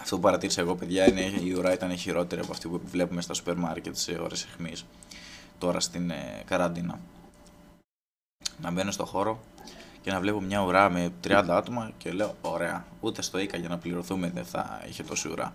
Αυτό 0.00 0.16
που 0.16 0.22
παρατήρησα 0.22 0.60
εγώ, 0.60 0.74
παιδιά, 0.74 1.08
είναι 1.08 1.20
η 1.20 1.52
ουρά 1.52 1.72
ήταν 1.72 1.96
χειρότερη 1.96 2.40
από 2.40 2.52
αυτή 2.52 2.68
που 2.68 2.80
βλέπουμε 2.84 3.20
στα 3.20 3.34
σούπερ 3.34 3.56
μάρκετ 3.56 3.96
σε 3.96 4.12
ώρες 4.12 4.44
αιχμής 4.44 4.84
τώρα 5.58 5.80
στην 5.80 6.10
ε, 6.10 6.42
καραντίνα. 6.46 6.98
Να 8.60 8.70
μπαίνω 8.70 8.90
στο 8.90 9.04
χώρο 9.04 9.40
και 10.02 10.10
να 10.10 10.20
βλέπω 10.20 10.40
μια 10.40 10.60
ουρά 10.60 10.90
με 10.90 11.12
30 11.24 11.44
άτομα 11.48 11.90
και 11.98 12.12
λέω: 12.12 12.34
Ωραία, 12.40 12.84
ούτε 13.00 13.22
στο 13.22 13.38
ΙΚΑ 13.38 13.56
για 13.56 13.68
να 13.68 13.78
πληρωθούμε 13.78 14.30
δεν 14.30 14.44
θα 14.44 14.82
είχε 14.88 15.02
τόση 15.02 15.28
ουρά. 15.28 15.54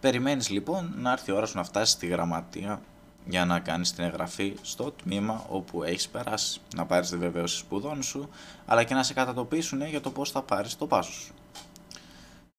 Περιμένεις 0.00 0.50
λοιπόν 0.50 0.94
να 0.98 1.12
έρθει 1.12 1.30
η 1.30 1.34
ώρα 1.34 1.46
σου 1.46 1.56
να 1.56 1.64
φτάσεις 1.64 1.94
στη 1.94 2.06
γραμματεία 2.06 2.80
για 3.28 3.44
να 3.44 3.58
κάνεις 3.58 3.92
την 3.92 4.04
εγγραφή 4.04 4.56
στο 4.62 4.90
τμήμα 4.90 5.44
όπου 5.48 5.82
έχεις 5.82 6.08
περάσει. 6.08 6.60
Να 6.76 6.86
πάρεις 6.86 7.10
τη 7.10 7.16
βεβαίωση 7.16 7.56
σπουδών 7.56 8.02
σου, 8.02 8.28
αλλά 8.66 8.84
και 8.84 8.94
να 8.94 9.02
σε 9.02 9.14
κατατοπίσουν 9.14 9.86
για 9.86 10.00
το 10.00 10.10
πώς 10.10 10.30
θα 10.30 10.42
πάρεις 10.42 10.76
το 10.76 10.86
πάσο 10.86 11.12
σου. 11.12 11.34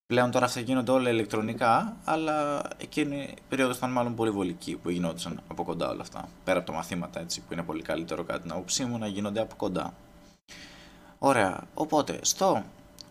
Πλέον 0.08 0.32
τώρα 0.32 0.46
αυτά 0.46 0.60
γίνονται 0.60 0.92
όλα 0.92 1.10
ηλεκτρονικά, 1.10 1.96
αλλά 2.04 2.62
εκείνη 2.78 3.16
η 3.16 3.38
περίοδος 3.50 3.78
ήταν 3.78 3.92
μάλλον 3.92 4.16
πολύ 4.16 4.32
βολική 4.32 4.76
που 4.76 4.90
γινόντουσαν 4.90 5.42
από 5.48 5.64
κοντά 5.64 5.90
όλα 5.90 6.02
αυτά. 6.02 6.30
Πέρα 6.44 6.58
από 6.58 6.68
τα 6.68 6.74
μαθήματα 6.74 7.20
έτσι, 7.20 7.42
που 7.42 7.54
είναι 7.54 7.64
πολύ 7.64 7.82
καλύτερο 7.82 8.24
κάτι 8.24 8.42
την 8.42 8.52
άποψή 8.52 8.86
μου 8.86 8.98
να 8.98 9.08
γίνονται 9.08 9.40
από 9.40 9.56
κοντά. 9.56 9.94
Ωραία. 11.20 11.64
Οπότε, 11.74 12.20
στο 12.22 12.64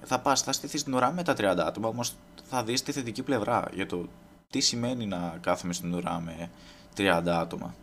θα 0.02 0.18
πας, 0.18 0.42
θα 0.42 0.52
στηθείς 0.52 0.80
στην 0.80 0.94
ουρά 0.94 1.12
με 1.12 1.22
τα 1.22 1.34
30 1.34 1.64
άτομα, 1.66 1.88
όμως 1.88 2.14
θα 2.48 2.64
δεις 2.64 2.82
τη 2.82 2.92
θετική 2.92 3.22
πλευρά 3.22 3.64
για 3.72 3.86
το 3.86 4.08
τι 4.50 4.60
σημαίνει 4.60 5.06
να 5.06 5.38
κάθομαι 5.40 5.72
στην 5.72 5.94
ουρά 5.94 6.20
με 6.20 6.50
30 6.96 7.22
άτομα. 7.26 7.74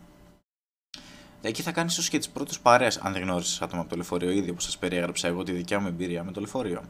Εκεί 1.41 1.61
θα 1.61 1.71
κάνεις 1.71 1.91
ίσως 1.93 2.09
και 2.09 2.17
τις 2.17 2.29
πρώτες 2.29 2.59
παρέ, 2.59 2.87
αν 3.01 3.13
δεν 3.13 3.21
γνώρισες 3.21 3.61
άτομα 3.61 3.81
από 3.81 3.89
το 3.89 3.95
λεωφορείο, 3.95 4.31
ήδη 4.31 4.49
όπως 4.49 4.63
σας 4.63 4.77
περιέγραψα 4.77 5.27
εγώ 5.27 5.43
τη 5.43 5.51
δικιά 5.51 5.79
μου 5.79 5.87
εμπειρία 5.87 6.23
με 6.23 6.31
το 6.31 6.39
λεωφορείο. 6.39 6.83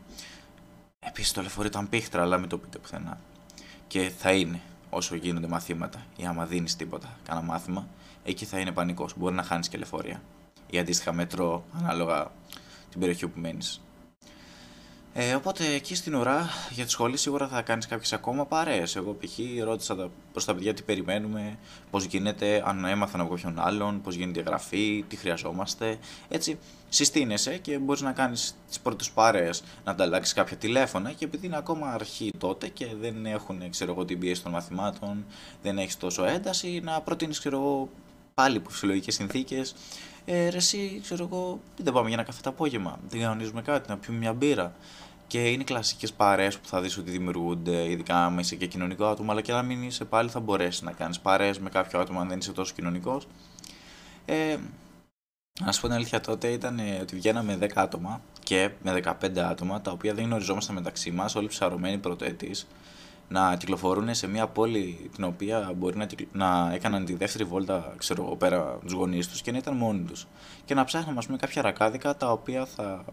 Επίσης 1.00 1.32
το 1.32 1.42
λεωφορείο 1.42 1.70
ήταν 1.70 1.90
πίχτρα, 1.90 2.22
αλλά 2.22 2.38
μην 2.38 2.50
το 2.50 2.58
πείτε 2.58 2.78
πουθενά. 2.78 3.20
Και 3.88 4.12
θα 4.18 4.32
είναι 4.32 4.62
όσο 4.90 5.16
γίνονται 5.16 5.48
μαθήματα, 5.48 6.06
ή 6.16 6.26
άμα 6.26 6.46
δίνεις 6.46 6.76
τίποτα, 6.76 7.18
κάνα 7.24 7.42
μάθημα, 7.42 7.88
εκεί 8.24 8.46
θα 8.46 8.60
είναι 8.60 8.72
πανικός. 8.72 9.14
Μπορεί 9.18 9.36
να 9.36 9.44
χάνεις 9.44 9.68
και 9.70 9.78
λεωφορεία. 9.78 10.22
Ή 10.70 10.80
αντίστοιχα 10.80 11.14
μετρό, 11.14 11.66
ανάλογα 11.78 12.32
την 12.90 13.00
περιοχή 13.00 13.28
που 13.28 13.40
μένεις. 13.40 13.82
Ε, 15.16 15.34
οπότε 15.36 15.74
εκεί 15.74 15.96
στην 15.96 16.16
ουρά 16.16 16.50
για 16.72 16.86
τη 16.86 16.92
σχολή 16.92 17.18
σίγουρα 17.18 17.48
θα 17.48 17.62
κάνεις 17.62 17.88
κάποιες 17.88 18.14
ακόμα 18.14 18.46
παρέες. 18.46 18.96
Εγώ 18.96 19.14
π.χ. 19.14 19.64
ρώτησα 19.64 20.10
προς 20.32 20.46
τα 20.46 20.56
παιδιά 20.56 20.74
τι 20.74 20.82
περιμένουμε, 20.82 21.58
πώς 21.92 22.04
γίνεται, 22.04 22.64
αν 22.66 22.86
έμαθαν 22.86 23.22
από 23.22 23.30
κάποιον 23.30 23.60
άλλον, 23.60 24.02
πώς 24.02 24.16
γίνεται 24.16 24.40
η 24.40 24.44
εγγραφή, 24.46 25.06
τι 25.08 25.16
χρειαζόμαστε. 25.16 25.98
Έτσι 26.30 26.58
συστήνεσαι 26.90 27.58
και 27.58 27.78
μπορείς 27.78 28.02
να 28.02 28.12
κάνεις 28.12 28.56
τις 28.68 28.80
πρώτες 28.80 29.12
παρέες, 29.12 29.64
να 29.84 29.92
ανταλλάξεις 29.92 30.34
κάποια 30.34 30.58
τηλέφωνα 30.58 31.12
και 31.12 31.26
επειδή 31.26 31.46
είναι 31.46 31.58
ακόμα 31.58 31.88
αρχή 31.88 32.32
τότε 32.38 32.68
και 32.68 32.88
δεν 33.02 33.26
έχουν 33.26 33.70
ξέρω 33.70 33.92
εγώ, 33.92 34.06
την 34.06 34.20
πίεση 34.20 34.44
των 34.44 34.52
μαθημάτων, 34.52 35.26
δεν 35.62 35.78
έχεις 35.78 35.98
τόσο 35.98 36.26
ένταση, 36.26 36.82
να 36.84 37.02
προτείνεις 37.02 37.40
πάλι 38.34 38.56
υπό 38.56 38.70
φυσιολογικές 38.70 39.14
συνθήκες. 39.14 39.76
Ε, 40.26 40.50
ρε, 40.50 40.58
εσύ, 40.58 41.00
ξέρω 41.04 41.30
εγώ, 41.32 41.60
δεν 41.78 41.94
πάμε 41.94 42.08
για 42.08 42.18
ένα 42.18 42.26
καφέ 42.26 42.42
το 42.42 42.50
απόγευμα. 42.50 43.00
Δεν 43.10 43.22
κανονίζουμε 43.22 43.62
κάτι, 43.62 43.90
να 43.90 43.98
πιούμε 43.98 44.20
μια 44.20 44.34
μπύρα. 44.34 44.76
Και 45.28 45.50
είναι 45.50 45.62
οι 45.62 45.66
κλασικές 45.66 46.14
παρέ 46.14 46.48
που 46.48 46.68
θα 46.68 46.82
δεις 46.82 46.98
ότι 46.98 47.12
δημιουργούνται, 47.12 47.90
ειδικά 47.90 48.26
άμα 48.26 48.40
είσαι 48.40 48.56
και 48.56 48.66
κοινωνικό 48.66 49.06
άτομο, 49.06 49.32
αλλά 49.32 49.42
και 49.42 49.52
αν 49.52 49.66
μην 49.66 49.84
είσαι 49.84 50.06
πάλι 50.06 50.30
θα 50.30 50.40
μπορέσεις 50.40 50.82
να 50.82 50.92
κάνεις 50.92 51.20
παρέ 51.20 51.52
με 51.60 51.70
κάποιο 51.70 52.00
άτομο 52.00 52.20
αν 52.20 52.28
δεν 52.28 52.38
είσαι 52.38 52.52
τόσο 52.52 52.74
κοινωνικός. 52.74 53.28
Ε, 54.26 54.58
να 55.62 55.72
σου 55.72 55.82
πω 55.82 55.88
την 55.88 55.96
αλήθεια, 55.96 56.22
τότε 56.22 56.48
ήταν 56.48 56.80
ε, 56.80 57.00
ότι 57.02 57.16
βγαίναμε 57.16 57.58
10 57.62 57.68
άτομα 57.76 58.22
και 58.44 58.70
με 58.82 59.02
15 59.22 59.38
άτομα, 59.38 59.82
τα 59.82 59.92
οποία 59.92 60.14
δεν 60.14 60.26
γνωριζόμασταν 60.26 60.76
μεταξύ 60.76 61.12
μας, 61.12 61.36
όλοι 61.36 61.48
ψαρωμένοι 61.48 61.98
πρωτοετής, 61.98 62.68
να 63.28 63.56
κυκλοφορούν 63.56 64.14
σε 64.14 64.28
μια 64.28 64.48
πόλη 64.48 65.10
την 65.16 65.24
οποία 65.24 65.72
μπορεί 65.76 65.98
να, 65.98 66.08
να 66.32 66.74
έκαναν 66.74 67.06
τη 67.06 67.14
δεύτερη 67.16 67.44
βόλτα 67.44 67.94
ξέρω, 67.98 68.24
πέρα 68.24 68.78
τους 68.82 68.94
γονείς 68.94 69.28
τους 69.28 69.42
και 69.42 69.52
να 69.52 69.58
ήταν 69.58 69.76
μόνοι 69.76 70.00
τους. 70.00 70.28
Και 70.66 70.74
να 70.74 70.84
ψάχνουμε 70.84 71.22
πούμε, 71.26 71.38
κάποια 71.38 71.62
ρακάδικα 71.62 72.18
τα 72.18 72.32
οποία 72.32 72.66
θα 72.66 73.06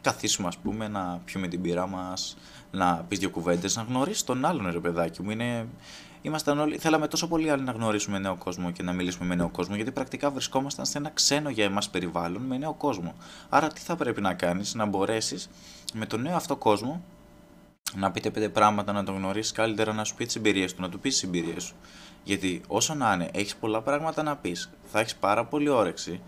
καθίσουμε 0.00 0.48
ας 0.48 0.56
πούμε 0.56 0.88
να 0.88 1.20
πιούμε 1.24 1.48
την 1.48 1.60
πύρα 1.60 1.86
μας, 1.86 2.36
να 2.70 3.04
πεις 3.08 3.18
δύο 3.18 3.30
κουβέντες, 3.30 3.76
να 3.76 3.82
γνωρίσεις 3.82 4.24
τον 4.24 4.44
άλλον 4.44 4.70
ρε 4.70 4.80
παιδάκι 4.80 5.22
μου. 5.22 5.30
Είναι... 5.30 5.66
Ήμασταν 6.22 6.58
όλοι, 6.58 6.78
θέλαμε 6.78 7.08
τόσο 7.08 7.28
πολύ 7.28 7.50
άλλοι 7.50 7.62
να 7.62 7.72
γνωρίσουμε 7.72 8.18
νέο 8.18 8.36
κόσμο 8.36 8.70
και 8.70 8.82
να 8.82 8.92
μιλήσουμε 8.92 9.28
με 9.28 9.34
νέο 9.34 9.48
κόσμο, 9.48 9.74
γιατί 9.74 9.90
πρακτικά 9.90 10.30
βρισκόμασταν 10.30 10.86
σε 10.86 10.98
ένα 10.98 11.10
ξένο 11.10 11.50
για 11.50 11.64
εμάς 11.64 11.90
περιβάλλον 11.90 12.42
με 12.42 12.58
νέο 12.58 12.74
κόσμο. 12.74 13.14
Άρα 13.48 13.66
τι 13.66 13.80
θα 13.80 13.96
πρέπει 13.96 14.20
να 14.20 14.34
κάνεις, 14.34 14.74
να 14.74 14.86
μπορέσεις 14.86 15.50
με 15.94 16.06
τον 16.06 16.20
νέο 16.22 16.36
αυτό 16.36 16.56
κόσμο 16.56 17.02
να 17.94 18.10
πείτε 18.10 18.30
πέντε 18.30 18.48
πράγματα, 18.48 18.92
να 18.92 19.04
τον 19.04 19.16
γνωρίσει 19.16 19.52
καλύτερα, 19.52 19.92
να 19.92 20.04
σου 20.04 20.14
πει 20.14 20.26
τις 20.26 20.36
εμπειρίες 20.36 20.74
του, 20.74 20.82
να 20.82 20.88
του 20.88 21.00
πεις 21.00 21.12
τις 21.12 21.22
εμπειρίες 21.22 21.62
σου. 21.62 21.74
Γιατί 22.24 22.60
όσο 22.66 22.94
να 22.94 23.12
είναι, 23.12 23.30
έχεις 23.32 23.56
πολλά 23.56 23.82
πράγματα 23.82 24.22
να 24.22 24.36
πεις, 24.36 24.70
θα 24.84 25.00
έχεις 25.00 25.16
πάρα 25.16 25.44
πολύ 25.44 25.68
όρεξη 25.68 26.20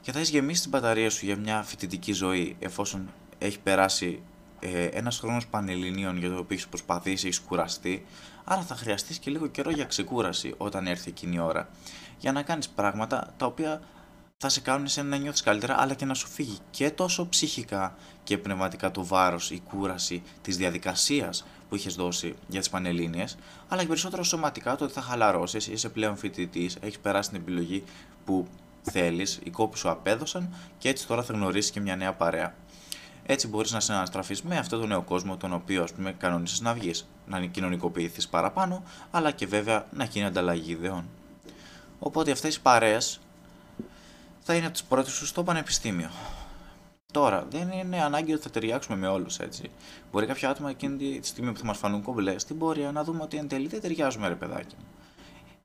και 0.00 0.12
θα 0.12 0.18
έχεις 0.18 0.30
γεμίσει 0.30 0.60
την 0.60 0.70
μπαταρία 0.70 1.10
σου 1.10 1.26
για 1.26 1.36
μια 1.36 1.62
φοιτητική 1.62 2.12
ζωή 2.12 2.56
εφόσον 2.58 3.08
έχει 3.38 3.58
περάσει 3.58 4.22
ε, 4.60 4.84
ένας 4.84 5.18
χρόνος 5.18 5.46
πανελληνίων 5.46 6.18
για 6.18 6.28
το 6.28 6.34
οποίο 6.34 6.54
έχεις 6.54 6.68
προσπαθήσει, 6.68 7.26
έχεις 7.26 7.40
κουραστεί. 7.40 8.06
Άρα 8.44 8.62
θα 8.62 8.74
χρειαστείς 8.74 9.18
και 9.18 9.30
λίγο 9.30 9.46
καιρό 9.46 9.70
για 9.70 9.84
ξεκούραση 9.84 10.54
όταν 10.56 10.86
έρθει 10.86 11.08
εκείνη 11.08 11.34
η 11.34 11.38
ώρα. 11.38 11.68
Για 12.18 12.32
να 12.32 12.42
κάνεις 12.42 12.68
πράγματα 12.68 13.34
τα 13.36 13.46
οποία 13.46 13.80
θα 14.46 14.52
σε 14.52 14.60
κάνουν 14.60 14.84
εσένα 14.84 15.08
να 15.08 15.16
νιώθεις 15.16 15.42
καλύτερα, 15.42 15.80
αλλά 15.80 15.94
και 15.94 16.04
να 16.04 16.14
σου 16.14 16.26
φύγει 16.26 16.58
και 16.70 16.90
τόσο 16.90 17.28
ψυχικά 17.28 17.94
και 18.24 18.38
πνευματικά 18.38 18.90
το 18.90 19.04
βάρος, 19.04 19.50
η 19.50 19.62
κούραση 19.68 20.22
της 20.42 20.56
διαδικασίας 20.56 21.44
που 21.68 21.76
είχες 21.76 21.94
δώσει 21.94 22.34
για 22.48 22.60
τις 22.60 22.70
Πανελλήνιες, 22.70 23.36
αλλά 23.68 23.80
και 23.80 23.86
περισσότερο 23.86 24.22
σωματικά 24.22 24.76
το 24.76 24.84
ότι 24.84 24.92
θα 24.92 25.00
χαλαρώσεις, 25.00 25.66
είσαι 25.66 25.88
πλέον 25.88 26.16
φοιτητής, 26.16 26.76
έχεις 26.80 26.98
περάσει 26.98 27.30
την 27.30 27.40
επιλογή 27.40 27.84
που 28.24 28.46
θέλεις, 28.82 29.40
οι 29.44 29.50
κόποι 29.50 29.78
σου 29.78 29.90
απέδωσαν 29.90 30.54
και 30.78 30.88
έτσι 30.88 31.06
τώρα 31.06 31.22
θα 31.22 31.32
γνωρίσεις 31.32 31.70
και 31.70 31.80
μια 31.80 31.96
νέα 31.96 32.12
παρέα. 32.12 32.54
Έτσι 33.26 33.48
μπορείς 33.48 33.72
να 33.72 33.80
συναναστραφείς 33.80 34.42
με 34.42 34.58
αυτόν 34.58 34.80
τον 34.80 34.88
νέο 34.88 35.02
κόσμο, 35.02 35.36
τον 35.36 35.52
οποίο 35.52 35.82
ας 35.82 35.92
πούμε 35.92 36.12
κανόνισε 36.12 36.62
να 36.62 36.74
βγεις, 36.74 37.08
να 37.26 37.46
κοινωνικοποιηθείς 37.46 38.28
παραπάνω, 38.28 38.82
αλλά 39.10 39.30
και 39.30 39.46
βέβαια 39.46 39.86
να 39.90 40.04
γίνει 40.04 40.26
ανταλλαγή 40.26 40.72
ιδεών. 40.72 41.08
Οπότε 41.98 42.30
αυτές 42.30 42.56
οι 42.56 42.60
παρέες 42.60 43.18
θα 44.46 44.54
είναι 44.54 44.66
από 44.66 44.74
τι 44.76 44.82
πρώτε 44.88 45.10
σου 45.10 45.26
στο 45.26 45.44
πανεπιστήμιο. 45.44 46.10
Τώρα, 47.12 47.46
δεν 47.50 47.70
είναι 47.70 48.02
ανάγκη 48.02 48.32
ότι 48.32 48.42
θα 48.42 48.50
ταιριάξουμε 48.50 48.96
με 48.96 49.06
όλους 49.06 49.38
έτσι. 49.38 49.70
Μπορεί 50.12 50.26
κάποια 50.26 50.50
άτομα 50.50 50.70
εκείνη 50.70 51.18
τη 51.20 51.26
στιγμή 51.26 51.52
που 51.52 51.58
θα 51.58 51.64
μας 51.64 51.78
φανούν 51.78 52.02
κομπλές 52.02 52.42
στην 52.42 52.58
πορεία 52.58 52.92
να 52.92 53.04
δούμε 53.04 53.22
ότι 53.22 53.36
εν 53.36 53.48
τέλει 53.48 53.68
δεν 53.68 53.80
ταιριάζουμε, 53.80 54.28
ρε 54.28 54.34
παιδάκι 54.34 54.76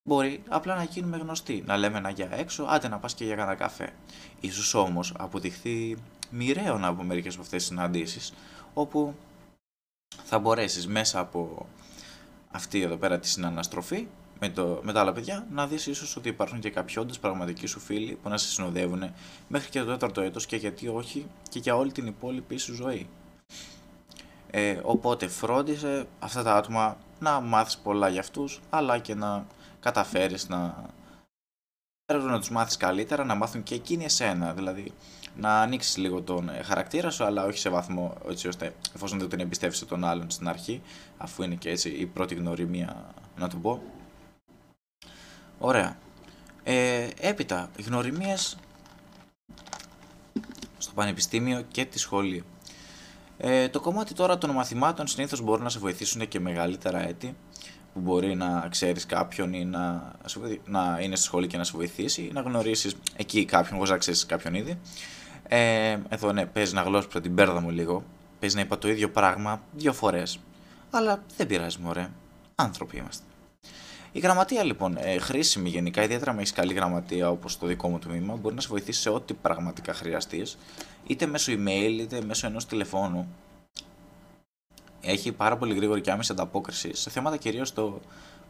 Μπορεί 0.04 0.44
απλά 0.48 0.76
να 0.76 0.84
γίνουμε 0.84 1.18
γνωστοί, 1.18 1.64
να 1.66 1.78
λέμε 1.78 1.98
ένα 1.98 2.10
για 2.10 2.30
έξω, 2.32 2.64
άντε 2.64 2.88
να 2.88 2.98
πας 3.00 3.14
και 3.14 3.26
για 3.26 3.36
κανένα 3.36 3.56
καφέ. 3.56 3.94
Ίσως 4.40 4.74
όμως 4.74 5.14
αποδειχθεί 5.18 5.98
μοιραίο 6.30 6.78
να 6.78 6.88
από 6.88 7.04
μερικές 7.04 7.34
από 7.34 7.44
αυτές 7.44 7.60
τις 7.60 7.68
συναντήσεις, 7.68 8.34
όπου 8.74 9.16
θα 10.24 10.40
μπορέσεις 10.40 10.88
μέσα 10.88 11.20
από 11.20 11.68
αυτή 12.52 12.82
εδώ 12.82 12.98
πέρα 12.98 13.20
τη 13.20 13.28
συναναστροφή 13.28 14.08
με, 14.40 14.50
το, 14.50 14.80
με 14.84 14.94
τα 14.94 15.00
άλλα 15.00 15.14
παιδιά 15.14 15.48
να 15.52 15.68
δεις 15.68 15.88
ίσως 15.88 16.16
ότι 16.16 16.30
υπάρχουν 16.30 16.60
και 16.60 16.70
κάποιοι 16.70 16.96
όντως 17.00 17.20
πραγματικοί 17.20 17.68
σου 17.68 17.80
φίλοι 17.80 18.18
που 18.24 18.30
να 18.30 18.38
σε 18.38 18.48
συνοδεύουν 18.48 19.04
μέχρι 19.48 19.70
και 19.70 19.80
το 19.80 19.86
τέταρτο 19.86 20.22
έτος 20.22 20.46
και 20.46 20.56
γιατί 20.56 20.88
όχι 20.88 21.26
και 21.50 21.60
για 21.60 21.76
όλη 21.76 21.92
την 21.92 22.08
υπόλοιπη 22.08 22.58
σου 22.58 22.74
ζωή. 22.74 23.10
Ε, 24.52 24.80
οπότε 24.84 25.28
φρόντισε 25.28 26.08
αυτά 26.20 26.44
τα 26.44 26.56
άτομα 26.56 26.98
να 27.20 27.40
μάθεις 27.40 27.78
πολλά 27.78 28.10
για 28.10 28.20
αυτούς 28.20 28.60
αλλά 28.70 28.98
και 28.98 29.16
να 29.16 29.46
καταφέρεις 29.80 30.50
να 30.50 30.90
να 32.18 32.40
τους 32.40 32.50
μάθεις 32.50 32.78
καλύτερα, 32.78 33.24
να 33.24 33.36
μάθουν 33.36 33.64
και 33.64 33.76
εκείνοι 33.76 34.04
εσένα, 34.04 34.54
δηλαδή 34.54 34.92
να 35.36 35.62
ανοίξεις 35.62 35.98
λίγο 35.98 36.22
τον 36.22 36.50
ε, 36.50 36.62
χαρακτήρα 36.64 37.10
σου, 37.10 37.24
αλλά 37.24 37.46
όχι 37.46 37.58
σε 37.58 37.70
βαθμό 37.70 38.14
έτσι 38.30 38.48
ώστε 38.48 38.74
εφόσον 38.96 39.20
δεν 39.20 39.30
τον 39.30 39.40
εμπιστεύεσαι 39.40 39.86
τον 39.86 40.04
άλλον 40.04 40.30
στην 40.30 40.48
αρχή, 40.48 40.82
αφού 41.18 41.44
είναι 41.44 41.56
και 41.56 41.70
έτσι 41.70 41.90
η 41.90 42.06
πρώτη 42.06 42.36
γνωριμία, 42.36 43.14
να 43.38 43.48
το 43.48 43.58
πω. 43.58 43.82
Ωραία. 45.60 45.98
Ε, 46.64 47.08
έπειτα, 47.20 47.70
γνωριμίες 47.86 48.58
στο 50.78 50.92
πανεπιστήμιο 50.96 51.62
και 51.72 51.86
τη 51.86 52.00
σχολή. 52.00 52.44
Ε, 53.38 53.70
το 53.70 53.80
κομμάτι 53.80 54.14
τώρα 54.14 54.38
των 54.38 54.50
μαθημάτων 54.50 55.08
συνήθως 55.08 55.42
μπορούν 55.42 55.64
να 55.64 55.70
σε 55.70 55.80
βοηθήσουν 55.80 56.28
και 56.28 56.40
μεγαλύτερα 56.40 57.08
έτη 57.08 57.36
που 57.94 58.00
μπορεί 58.00 58.36
να 58.36 58.68
ξέρεις 58.70 59.06
κάποιον 59.06 59.54
ή 59.54 59.66
να, 59.66 60.12
να 60.66 61.00
είναι 61.02 61.16
στη 61.16 61.26
σχολή 61.26 61.48
και 61.48 61.58
να 61.58 61.64
σε 61.64 61.72
βοηθήσει 61.76 62.22
ή 62.22 62.32
να 62.34 62.42
γνωρίσεις 62.42 62.96
εκεί 63.16 63.46
κάποιον, 63.46 63.76
όπως 63.78 63.90
να 63.90 63.98
ξέρεις 63.98 64.26
κάποιον 64.26 64.54
ήδη. 64.54 64.80
Ε, 65.48 65.98
εδώ 66.10 66.32
ναι, 66.32 66.46
παίζει 66.46 66.74
να 66.74 66.82
γλώσσα 66.82 67.22
την 67.22 67.36
πέρδα 67.36 67.62
μου 67.62 67.70
λίγο. 67.70 68.04
Παίζει 68.40 68.56
να 68.56 68.62
είπα 68.62 68.78
το 68.78 68.90
ίδιο 68.90 69.10
πράγμα 69.10 69.62
δύο 69.72 69.94
φορές. 69.94 70.40
Αλλά 70.90 71.24
δεν 71.38 71.48
πειράζει 71.48 71.78
μωρέ. 71.80 72.10
Άνθρωποι 72.56 72.98
είμαστε. 72.98 73.29
Η 74.12 74.20
γραμματεία 74.20 74.64
λοιπόν, 74.64 74.98
ε, 74.98 75.18
χρήσιμη 75.18 75.70
γενικά, 75.70 76.04
ιδιαίτερα 76.04 76.34
με 76.34 76.40
έχεις 76.40 76.54
καλή 76.54 76.74
γραμματεία 76.74 77.30
όπως 77.30 77.58
το 77.58 77.68
δικό 77.68 77.90
μου 77.90 78.00
τμήμα, 78.00 78.36
μπορεί 78.36 78.56
να 78.56 78.62
σε 78.62 78.68
βοηθήσει 78.68 79.02
σε 79.02 79.10
ό,τι 79.10 79.34
πραγματικά 79.34 79.94
χρειαστείς, 79.94 80.58
είτε 81.08 81.26
μέσω 81.26 81.52
email 81.52 81.98
είτε 82.00 82.22
μέσω 82.22 82.48
ενός 82.48 82.66
τηλεφώνου 82.66 83.28
έχει 85.02 85.32
πάρα 85.32 85.58
πολύ 85.58 85.76
γρήγορη 85.76 86.02
και 86.02 86.12
άμεση 86.12 86.32
ανταπόκριση 86.32 86.96
σε 86.96 87.10
θέματα 87.10 87.38
κυρίως 87.38 87.74
το 87.74 88.00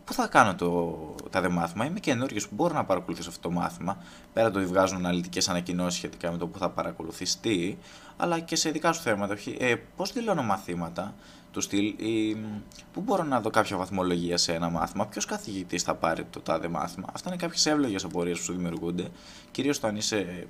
πού 0.05 0.13
θα 0.13 0.27
κάνω 0.27 0.55
το 0.55 0.97
τάδε 1.29 1.49
μάθημα. 1.49 1.85
Είμαι 1.85 1.99
καινούριο 1.99 2.41
που 2.41 2.55
μπορώ 2.55 2.73
να 2.73 2.85
παρακολουθήσω 2.85 3.29
αυτό 3.29 3.49
το 3.49 3.55
μάθημα. 3.55 3.97
Πέρα 4.33 4.51
το 4.51 4.59
ότι 4.59 4.67
βγάζουν 4.67 4.97
αναλυτικές 4.97 5.49
ανακοινώσεις 5.49 5.97
σχετικά 5.97 6.31
με 6.31 6.37
το 6.37 6.47
που 6.47 6.57
θα 6.57 6.69
παρακολουθήσει 6.69 7.77
αλλά 8.17 8.39
και 8.39 8.55
σε 8.55 8.69
δικά 8.69 8.93
σου 8.93 9.01
θέματα. 9.01 9.37
Ε, 9.59 9.75
Πώς 9.95 10.13
δηλώνω 10.13 10.43
μαθήματα, 10.43 11.13
του 11.51 11.61
στυλ, 11.61 11.85
ή 11.85 12.37
πού 12.93 13.01
μπορώ 13.01 13.23
να 13.23 13.41
δω 13.41 13.49
κάποια 13.49 13.77
βαθμολογία 13.77 14.37
σε 14.37 14.53
ένα 14.53 14.69
μάθημα, 14.69 15.07
ποιος 15.07 15.25
καθηγητής 15.25 15.83
θα 15.83 15.95
πάρει 15.95 16.23
το 16.23 16.39
τάδε 16.39 16.67
μάθημα. 16.67 17.07
Αυτά 17.13 17.29
είναι 17.29 17.37
κάποιες 17.37 17.65
εύλογες 17.65 18.03
απορίες 18.03 18.37
που 18.37 18.43
σου 18.43 18.53
δημιουργούνται, 18.53 19.07
κυρίως 19.51 19.77
όταν 19.77 19.95
είσαι 19.95 20.47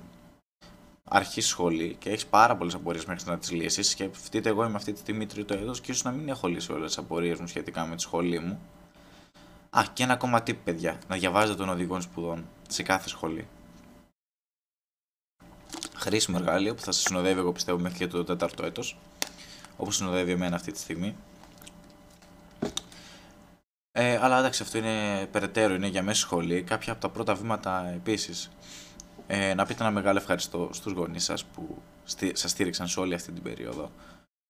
αρχής 1.12 1.46
σχολή 1.46 1.96
και 1.98 2.10
έχεις 2.10 2.26
πάρα 2.26 2.56
πολλές 2.56 2.74
απορίες 2.74 3.04
μέχρι 3.04 3.30
να 3.30 3.38
τις 3.38 3.50
λύσεις. 3.50 3.88
Σκεφτείτε, 3.88 4.48
εγώ 4.48 4.64
είμαι 4.64 4.76
αυτή 4.76 4.92
τη 4.92 4.98
στιγμή 4.98 5.26
τρίτο 5.26 5.54
έτος 5.54 5.80
και 5.80 5.90
ίσως 5.90 6.04
να 6.04 6.10
μην 6.10 6.28
έχω 6.28 6.48
λύσει 6.48 6.72
όλες 6.72 6.86
τις 6.86 6.98
απορίες 6.98 7.38
μου 7.38 7.46
σχετικά 7.46 7.86
με 7.86 7.96
τη 7.96 8.02
σχολή 8.02 8.38
μου. 8.38 8.60
Α, 9.70 9.82
και 9.92 10.02
ένα 10.02 10.12
ακόμα 10.12 10.38
tip, 10.38 10.56
παιδιά. 10.64 10.98
Να 11.08 11.16
διαβάζετε 11.16 11.58
των 11.58 11.68
οδηγών 11.68 12.02
σπουδών 12.02 12.48
σε 12.68 12.82
κάθε 12.82 13.08
σχολή. 13.08 13.48
Χρήσιμο 15.94 16.36
εργάλειο 16.40 16.74
που 16.74 16.80
θα 16.80 16.92
σας 16.92 17.02
συνοδεύει, 17.02 17.40
εγώ 17.40 17.52
πιστεύω, 17.52 17.78
μέχρι 17.78 17.98
και 17.98 18.06
το 18.06 18.24
τέταρτο 18.24 18.64
έτος. 18.64 18.98
Όπως 19.80 19.96
συνοδεύει 19.96 20.32
εμένα 20.32 20.56
αυτή 20.56 20.72
τη 20.72 20.78
στιγμή. 20.78 21.16
Ε, 23.92 24.18
αλλά 24.22 24.38
εντάξει, 24.38 24.62
αυτό 24.62 24.78
είναι 24.78 25.26
περαιτέρω, 25.26 25.74
είναι 25.74 25.86
για 25.86 26.02
μέση 26.02 26.20
σχολή. 26.20 26.62
Κάποια 26.62 26.92
από 26.92 27.00
τα 27.00 27.08
πρώτα 27.08 27.34
βήματα 27.34 27.88
επίσης. 27.94 28.50
Ε, 29.26 29.54
να 29.54 29.66
πείτε 29.66 29.82
ένα 29.82 29.92
μεγάλο 29.92 30.18
ευχαριστώ 30.18 30.68
στους 30.72 30.92
γονείς 30.92 31.24
σας 31.24 31.44
που 31.44 31.82
σας 32.32 32.50
στήριξαν 32.50 32.88
σε 32.88 33.00
όλη 33.00 33.14
αυτή 33.14 33.32
την 33.32 33.42
περίοδο 33.42 33.90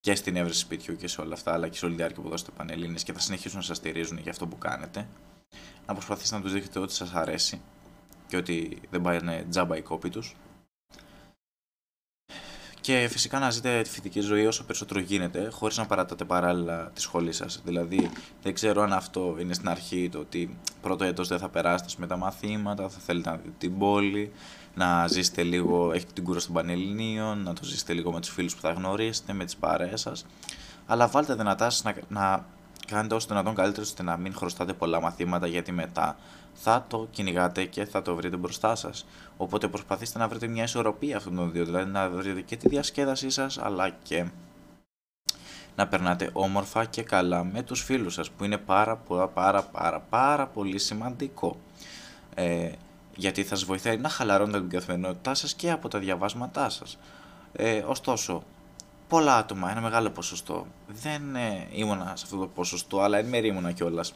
και 0.00 0.14
στην 0.14 0.36
έβρεση 0.36 0.58
σπιτιού 0.58 0.96
και 0.96 1.08
σε 1.08 1.20
όλα 1.20 1.34
αυτά, 1.34 1.52
αλλά 1.52 1.68
και 1.68 1.76
σε 1.76 1.84
όλη 1.84 1.94
τη 1.94 2.00
διάρκεια 2.00 2.22
που 2.22 2.28
δώσετε 2.28 2.50
πανελλήνες 2.56 3.02
και 3.02 3.12
θα 3.12 3.18
συνεχίσουν 3.18 3.58
να 3.58 3.64
σας 3.64 3.76
στηρίζουν 3.76 4.18
για 4.18 4.30
αυτό 4.30 4.46
που 4.46 4.58
κάνετε. 4.58 5.08
Να 5.86 5.94
προσπαθήσετε 5.94 6.36
να 6.36 6.42
τους 6.42 6.52
δείχνετε 6.52 6.78
ότι 6.78 6.92
σας 6.92 7.14
αρέσει 7.14 7.60
και 8.28 8.36
ότι 8.36 8.80
δεν 8.90 9.00
πάει 9.00 9.44
τζάμπα 9.48 9.76
η 9.76 9.82
κόπη 9.82 10.08
τους. 10.08 10.36
Και 12.90 13.08
φυσικά 13.08 13.38
να 13.38 13.50
ζείτε 13.50 13.82
τη 13.82 13.90
φοιτητική 13.90 14.20
ζωή 14.20 14.46
όσο 14.46 14.64
περισσότερο 14.64 15.00
γίνεται, 15.00 15.48
χωρίς 15.52 15.76
να 15.76 15.86
παρατάτε 15.86 16.24
παράλληλα 16.24 16.90
τη 16.94 17.00
σχολή 17.00 17.32
σας. 17.32 17.60
Δηλαδή, 17.64 18.10
δεν 18.42 18.54
ξέρω 18.54 18.82
αν 18.82 18.92
αυτό 18.92 19.36
είναι 19.40 19.54
στην 19.54 19.68
αρχή 19.68 20.08
το 20.12 20.18
ότι 20.18 20.56
πρώτο 20.82 21.04
έτος 21.04 21.28
δεν 21.28 21.38
θα 21.38 21.48
περάσετε 21.48 21.90
με 21.96 22.06
τα 22.06 22.16
μαθήματα, 22.16 22.88
θα 22.88 22.98
θέλετε 22.98 23.30
να 23.30 23.36
δείτε 23.36 23.50
την 23.58 23.78
πόλη, 23.78 24.32
να 24.74 25.06
ζήσετε 25.06 25.42
λίγο, 25.42 25.92
έχετε 25.92 26.12
την 26.14 26.24
κούρα 26.24 26.40
των 26.40 26.52
Πανελληνίων, 26.52 27.42
να 27.42 27.52
το 27.52 27.64
ζήσετε 27.64 27.92
λίγο 27.92 28.12
με 28.12 28.20
τους 28.20 28.30
φίλους 28.30 28.54
που 28.54 28.60
θα 28.60 28.72
γνωρίσετε, 28.72 29.32
με 29.32 29.44
τις 29.44 29.56
παρέες 29.56 30.00
σας. 30.00 30.26
Αλλά 30.86 31.08
βάλτε 31.08 31.34
δυνατά 31.34 31.70
να, 31.82 31.94
να 32.08 32.46
κάνετε 32.94 33.14
όσο 33.14 33.26
δυνατόν 33.28 33.54
καλύτερος 33.54 33.88
ώστε 33.88 34.02
να 34.02 34.16
μην 34.16 34.34
χρωστάτε 34.34 34.72
πολλά 34.72 35.00
μαθήματα 35.00 35.46
γιατί 35.46 35.72
μετά 35.72 36.16
θα 36.52 36.84
το 36.88 37.08
κυνηγάτε 37.10 37.64
και 37.64 37.84
θα 37.84 38.02
το 38.02 38.14
βρείτε 38.14 38.36
μπροστά 38.36 38.74
σας. 38.74 39.06
Οπότε 39.36 39.68
προσπαθήστε 39.68 40.18
να 40.18 40.28
βρείτε 40.28 40.46
μια 40.46 40.62
ισορροπία 40.62 41.16
αυτών 41.16 41.36
των 41.36 41.52
δύο, 41.52 41.64
δηλαδή 41.64 41.90
να 41.90 42.08
βρείτε 42.08 42.40
και 42.40 42.56
τη 42.56 42.68
διασκέδασή 42.68 43.30
σας 43.30 43.58
αλλά 43.58 43.88
και 44.02 44.24
να 45.76 45.88
περνάτε 45.88 46.30
όμορφα 46.32 46.84
και 46.84 47.02
καλά 47.02 47.44
με 47.44 47.62
τους 47.62 47.82
φίλους 47.82 48.14
σας 48.14 48.30
που 48.30 48.44
είναι 48.44 48.58
πάρα 48.58 48.96
πάρα 48.96 49.28
πάρα 49.28 49.62
πάρα, 49.62 50.00
πάρα 50.00 50.46
πολύ 50.46 50.78
σημαντικό. 50.78 51.56
Ε, 52.34 52.70
γιατί 53.16 53.42
θα 53.42 53.56
σας 53.56 53.64
βοηθάει 53.64 53.96
να 53.96 54.08
χαλαρώνετε 54.08 54.60
την 54.60 54.68
καθημερινότητά 54.68 55.34
σας 55.34 55.54
και 55.54 55.70
από 55.70 55.88
τα 55.88 55.98
διαβάσματά 55.98 56.68
σας. 56.68 56.98
Ε, 57.52 57.82
ωστόσο, 57.86 58.42
πολλά 59.10 59.36
άτομα, 59.36 59.70
ένα 59.70 59.80
μεγάλο 59.80 60.10
ποσοστό, 60.10 60.66
δεν 60.86 61.36
ε, 61.36 61.66
ήμουνα 61.70 62.12
σε 62.16 62.24
αυτό 62.24 62.36
το 62.36 62.46
ποσοστό, 62.46 63.00
αλλά 63.00 63.18
εν 63.18 63.26
μέρει 63.26 63.48
ήμουνα 63.48 63.72
κιόλας. 63.72 64.14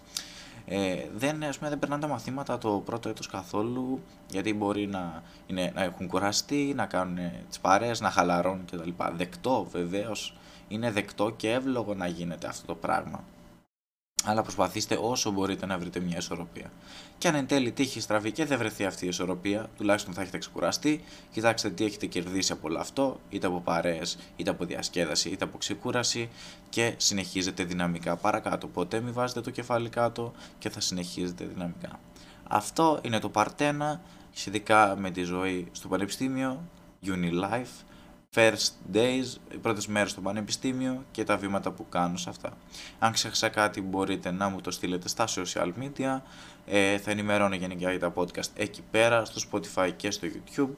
Ε, 0.66 0.96
δεν, 1.14 1.44
ας 1.44 1.58
πούμε, 1.58 1.70
δεν 1.70 1.78
περνάνε 1.78 2.02
τα 2.02 2.08
μαθήματα 2.08 2.58
το 2.58 2.82
πρώτο 2.84 3.08
έτος 3.08 3.26
καθόλου, 3.26 4.02
γιατί 4.30 4.54
μπορεί 4.54 4.86
να, 4.86 5.22
είναι, 5.46 5.72
να 5.74 5.82
έχουν 5.82 6.06
κουραστεί, 6.06 6.72
να 6.76 6.86
κάνουν 6.86 7.18
τις 7.48 7.60
παρέες, 7.60 8.00
να 8.00 8.10
χαλαρώνουν 8.10 8.64
κτλ. 8.64 8.90
Δεκτό 9.16 9.66
βεβαίως, 9.70 10.36
είναι 10.68 10.90
δεκτό 10.90 11.30
και 11.30 11.52
εύλογο 11.52 11.94
να 11.94 12.06
γίνεται 12.06 12.46
αυτό 12.46 12.66
το 12.66 12.74
πράγμα 12.74 13.24
αλλά 14.24 14.42
προσπαθήστε 14.42 14.98
όσο 15.00 15.30
μπορείτε 15.30 15.66
να 15.66 15.78
βρείτε 15.78 16.00
μια 16.00 16.16
ισορροπία. 16.16 16.72
Και 17.18 17.28
αν 17.28 17.34
εν 17.34 17.46
τέλει 17.46 17.72
τύχει 17.72 18.00
στραβή 18.00 18.32
και 18.32 18.44
δεν 18.44 18.58
βρεθεί 18.58 18.84
αυτή 18.84 19.04
η 19.04 19.08
ισορροπία, 19.08 19.70
τουλάχιστον 19.76 20.14
θα 20.14 20.22
έχετε 20.22 20.38
ξεκουραστεί, 20.38 21.04
κοιτάξτε 21.32 21.70
τι 21.70 21.84
έχετε 21.84 22.06
κερδίσει 22.06 22.52
από 22.52 22.68
όλο 22.68 22.78
αυτό, 22.78 23.20
είτε 23.28 23.46
από 23.46 23.60
παρέες, 23.60 24.18
είτε 24.36 24.50
από 24.50 24.64
διασκέδαση, 24.64 25.28
είτε 25.28 25.44
από 25.44 25.58
ξεκούραση 25.58 26.28
και 26.68 26.94
συνεχίζετε 26.96 27.64
δυναμικά 27.64 28.16
παρακάτω. 28.16 28.66
Ποτέ 28.66 29.00
μην 29.00 29.12
βάζετε 29.12 29.40
το 29.40 29.50
κεφάλι 29.50 29.88
κάτω 29.88 30.32
και 30.58 30.70
θα 30.70 30.80
συνεχίζετε 30.80 31.44
δυναμικά. 31.44 32.00
Αυτό 32.48 32.98
είναι 33.02 33.18
το 33.18 33.30
part 33.34 33.46
1 33.58 33.98
σχετικά 34.32 34.96
με 34.98 35.10
τη 35.10 35.22
ζωή 35.22 35.68
στο 35.72 35.88
πανεπιστήμιο, 35.88 36.68
Unilife 37.06 37.84
first 38.34 38.96
days, 38.96 39.24
οι 39.52 39.56
πρώτες 39.56 39.86
μέρες 39.86 40.10
στο 40.10 40.20
πανεπιστήμιο 40.20 41.04
και 41.10 41.24
τα 41.24 41.36
βήματα 41.36 41.70
που 41.70 41.88
κάνω 41.88 42.16
σε 42.16 42.30
αυτά. 42.30 42.52
Αν 42.98 43.12
ξέχασα 43.12 43.48
κάτι 43.48 43.80
μπορείτε 43.80 44.30
να 44.30 44.48
μου 44.48 44.60
το 44.60 44.70
στείλετε 44.70 45.08
στα 45.08 45.24
social 45.28 45.72
media, 45.80 46.20
ε, 46.66 46.98
θα 46.98 47.10
ενημερώνω 47.10 47.54
γενικά 47.54 47.90
για 47.90 47.98
τα 47.98 48.12
podcast 48.14 48.48
εκεί 48.54 48.82
πέρα, 48.90 49.24
στο 49.24 49.48
Spotify 49.50 49.90
και 49.96 50.10
στο 50.10 50.28
YouTube. 50.32 50.70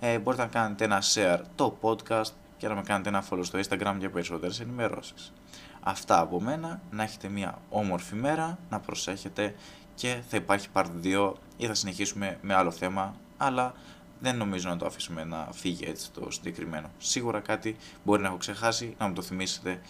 Ε, 0.00 0.18
μπορείτε 0.18 0.42
να 0.42 0.48
κάνετε 0.48 0.84
ένα 0.84 1.02
share 1.14 1.40
το 1.54 1.78
podcast 1.80 2.32
και 2.56 2.68
να 2.68 2.74
με 2.74 2.82
κάνετε 2.82 3.08
ένα 3.08 3.24
follow 3.30 3.44
στο 3.44 3.58
Instagram 3.58 3.94
για 3.98 4.10
περισσότερες 4.10 4.60
ενημερώσεις. 4.60 5.32
Αυτά 5.80 6.20
από 6.20 6.40
μένα, 6.40 6.80
να 6.90 7.02
έχετε 7.02 7.28
μια 7.28 7.58
όμορφη 7.68 8.14
μέρα, 8.14 8.58
να 8.70 8.80
προσέχετε 8.80 9.54
και 9.94 10.22
θα 10.28 10.36
υπάρχει 10.36 10.68
part 10.72 10.86
2 11.02 11.32
ή 11.56 11.66
θα 11.66 11.74
συνεχίσουμε 11.74 12.38
με 12.40 12.54
άλλο 12.54 12.70
θέμα, 12.70 13.14
αλλά 13.36 13.74
δεν 14.20 14.36
νομίζω 14.36 14.68
να 14.68 14.76
το 14.76 14.86
αφήσουμε 14.86 15.24
να 15.24 15.48
φύγει 15.52 15.84
έτσι 15.84 16.10
το 16.10 16.30
συγκεκριμένο. 16.30 16.90
Σίγουρα 16.98 17.40
κάτι 17.40 17.76
μπορεί 18.04 18.22
να 18.22 18.28
έχω 18.28 18.36
ξεχάσει, 18.36 18.94
να 18.98 19.08
μου 19.08 19.14
το 19.14 19.22
θυμίσετε 19.22 19.80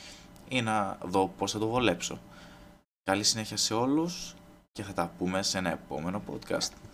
ή 0.48 0.62
να 0.62 0.98
δω 1.02 1.32
πώς 1.38 1.52
θα 1.52 1.58
το 1.58 1.68
βολέψω. 1.68 2.18
Καλή 3.04 3.24
συνέχεια 3.24 3.56
σε 3.56 3.74
όλους 3.74 4.34
και 4.72 4.82
θα 4.82 4.92
τα 4.92 5.12
πούμε 5.18 5.42
σε 5.42 5.58
ένα 5.58 5.70
επόμενο 5.70 6.22
podcast. 6.30 6.87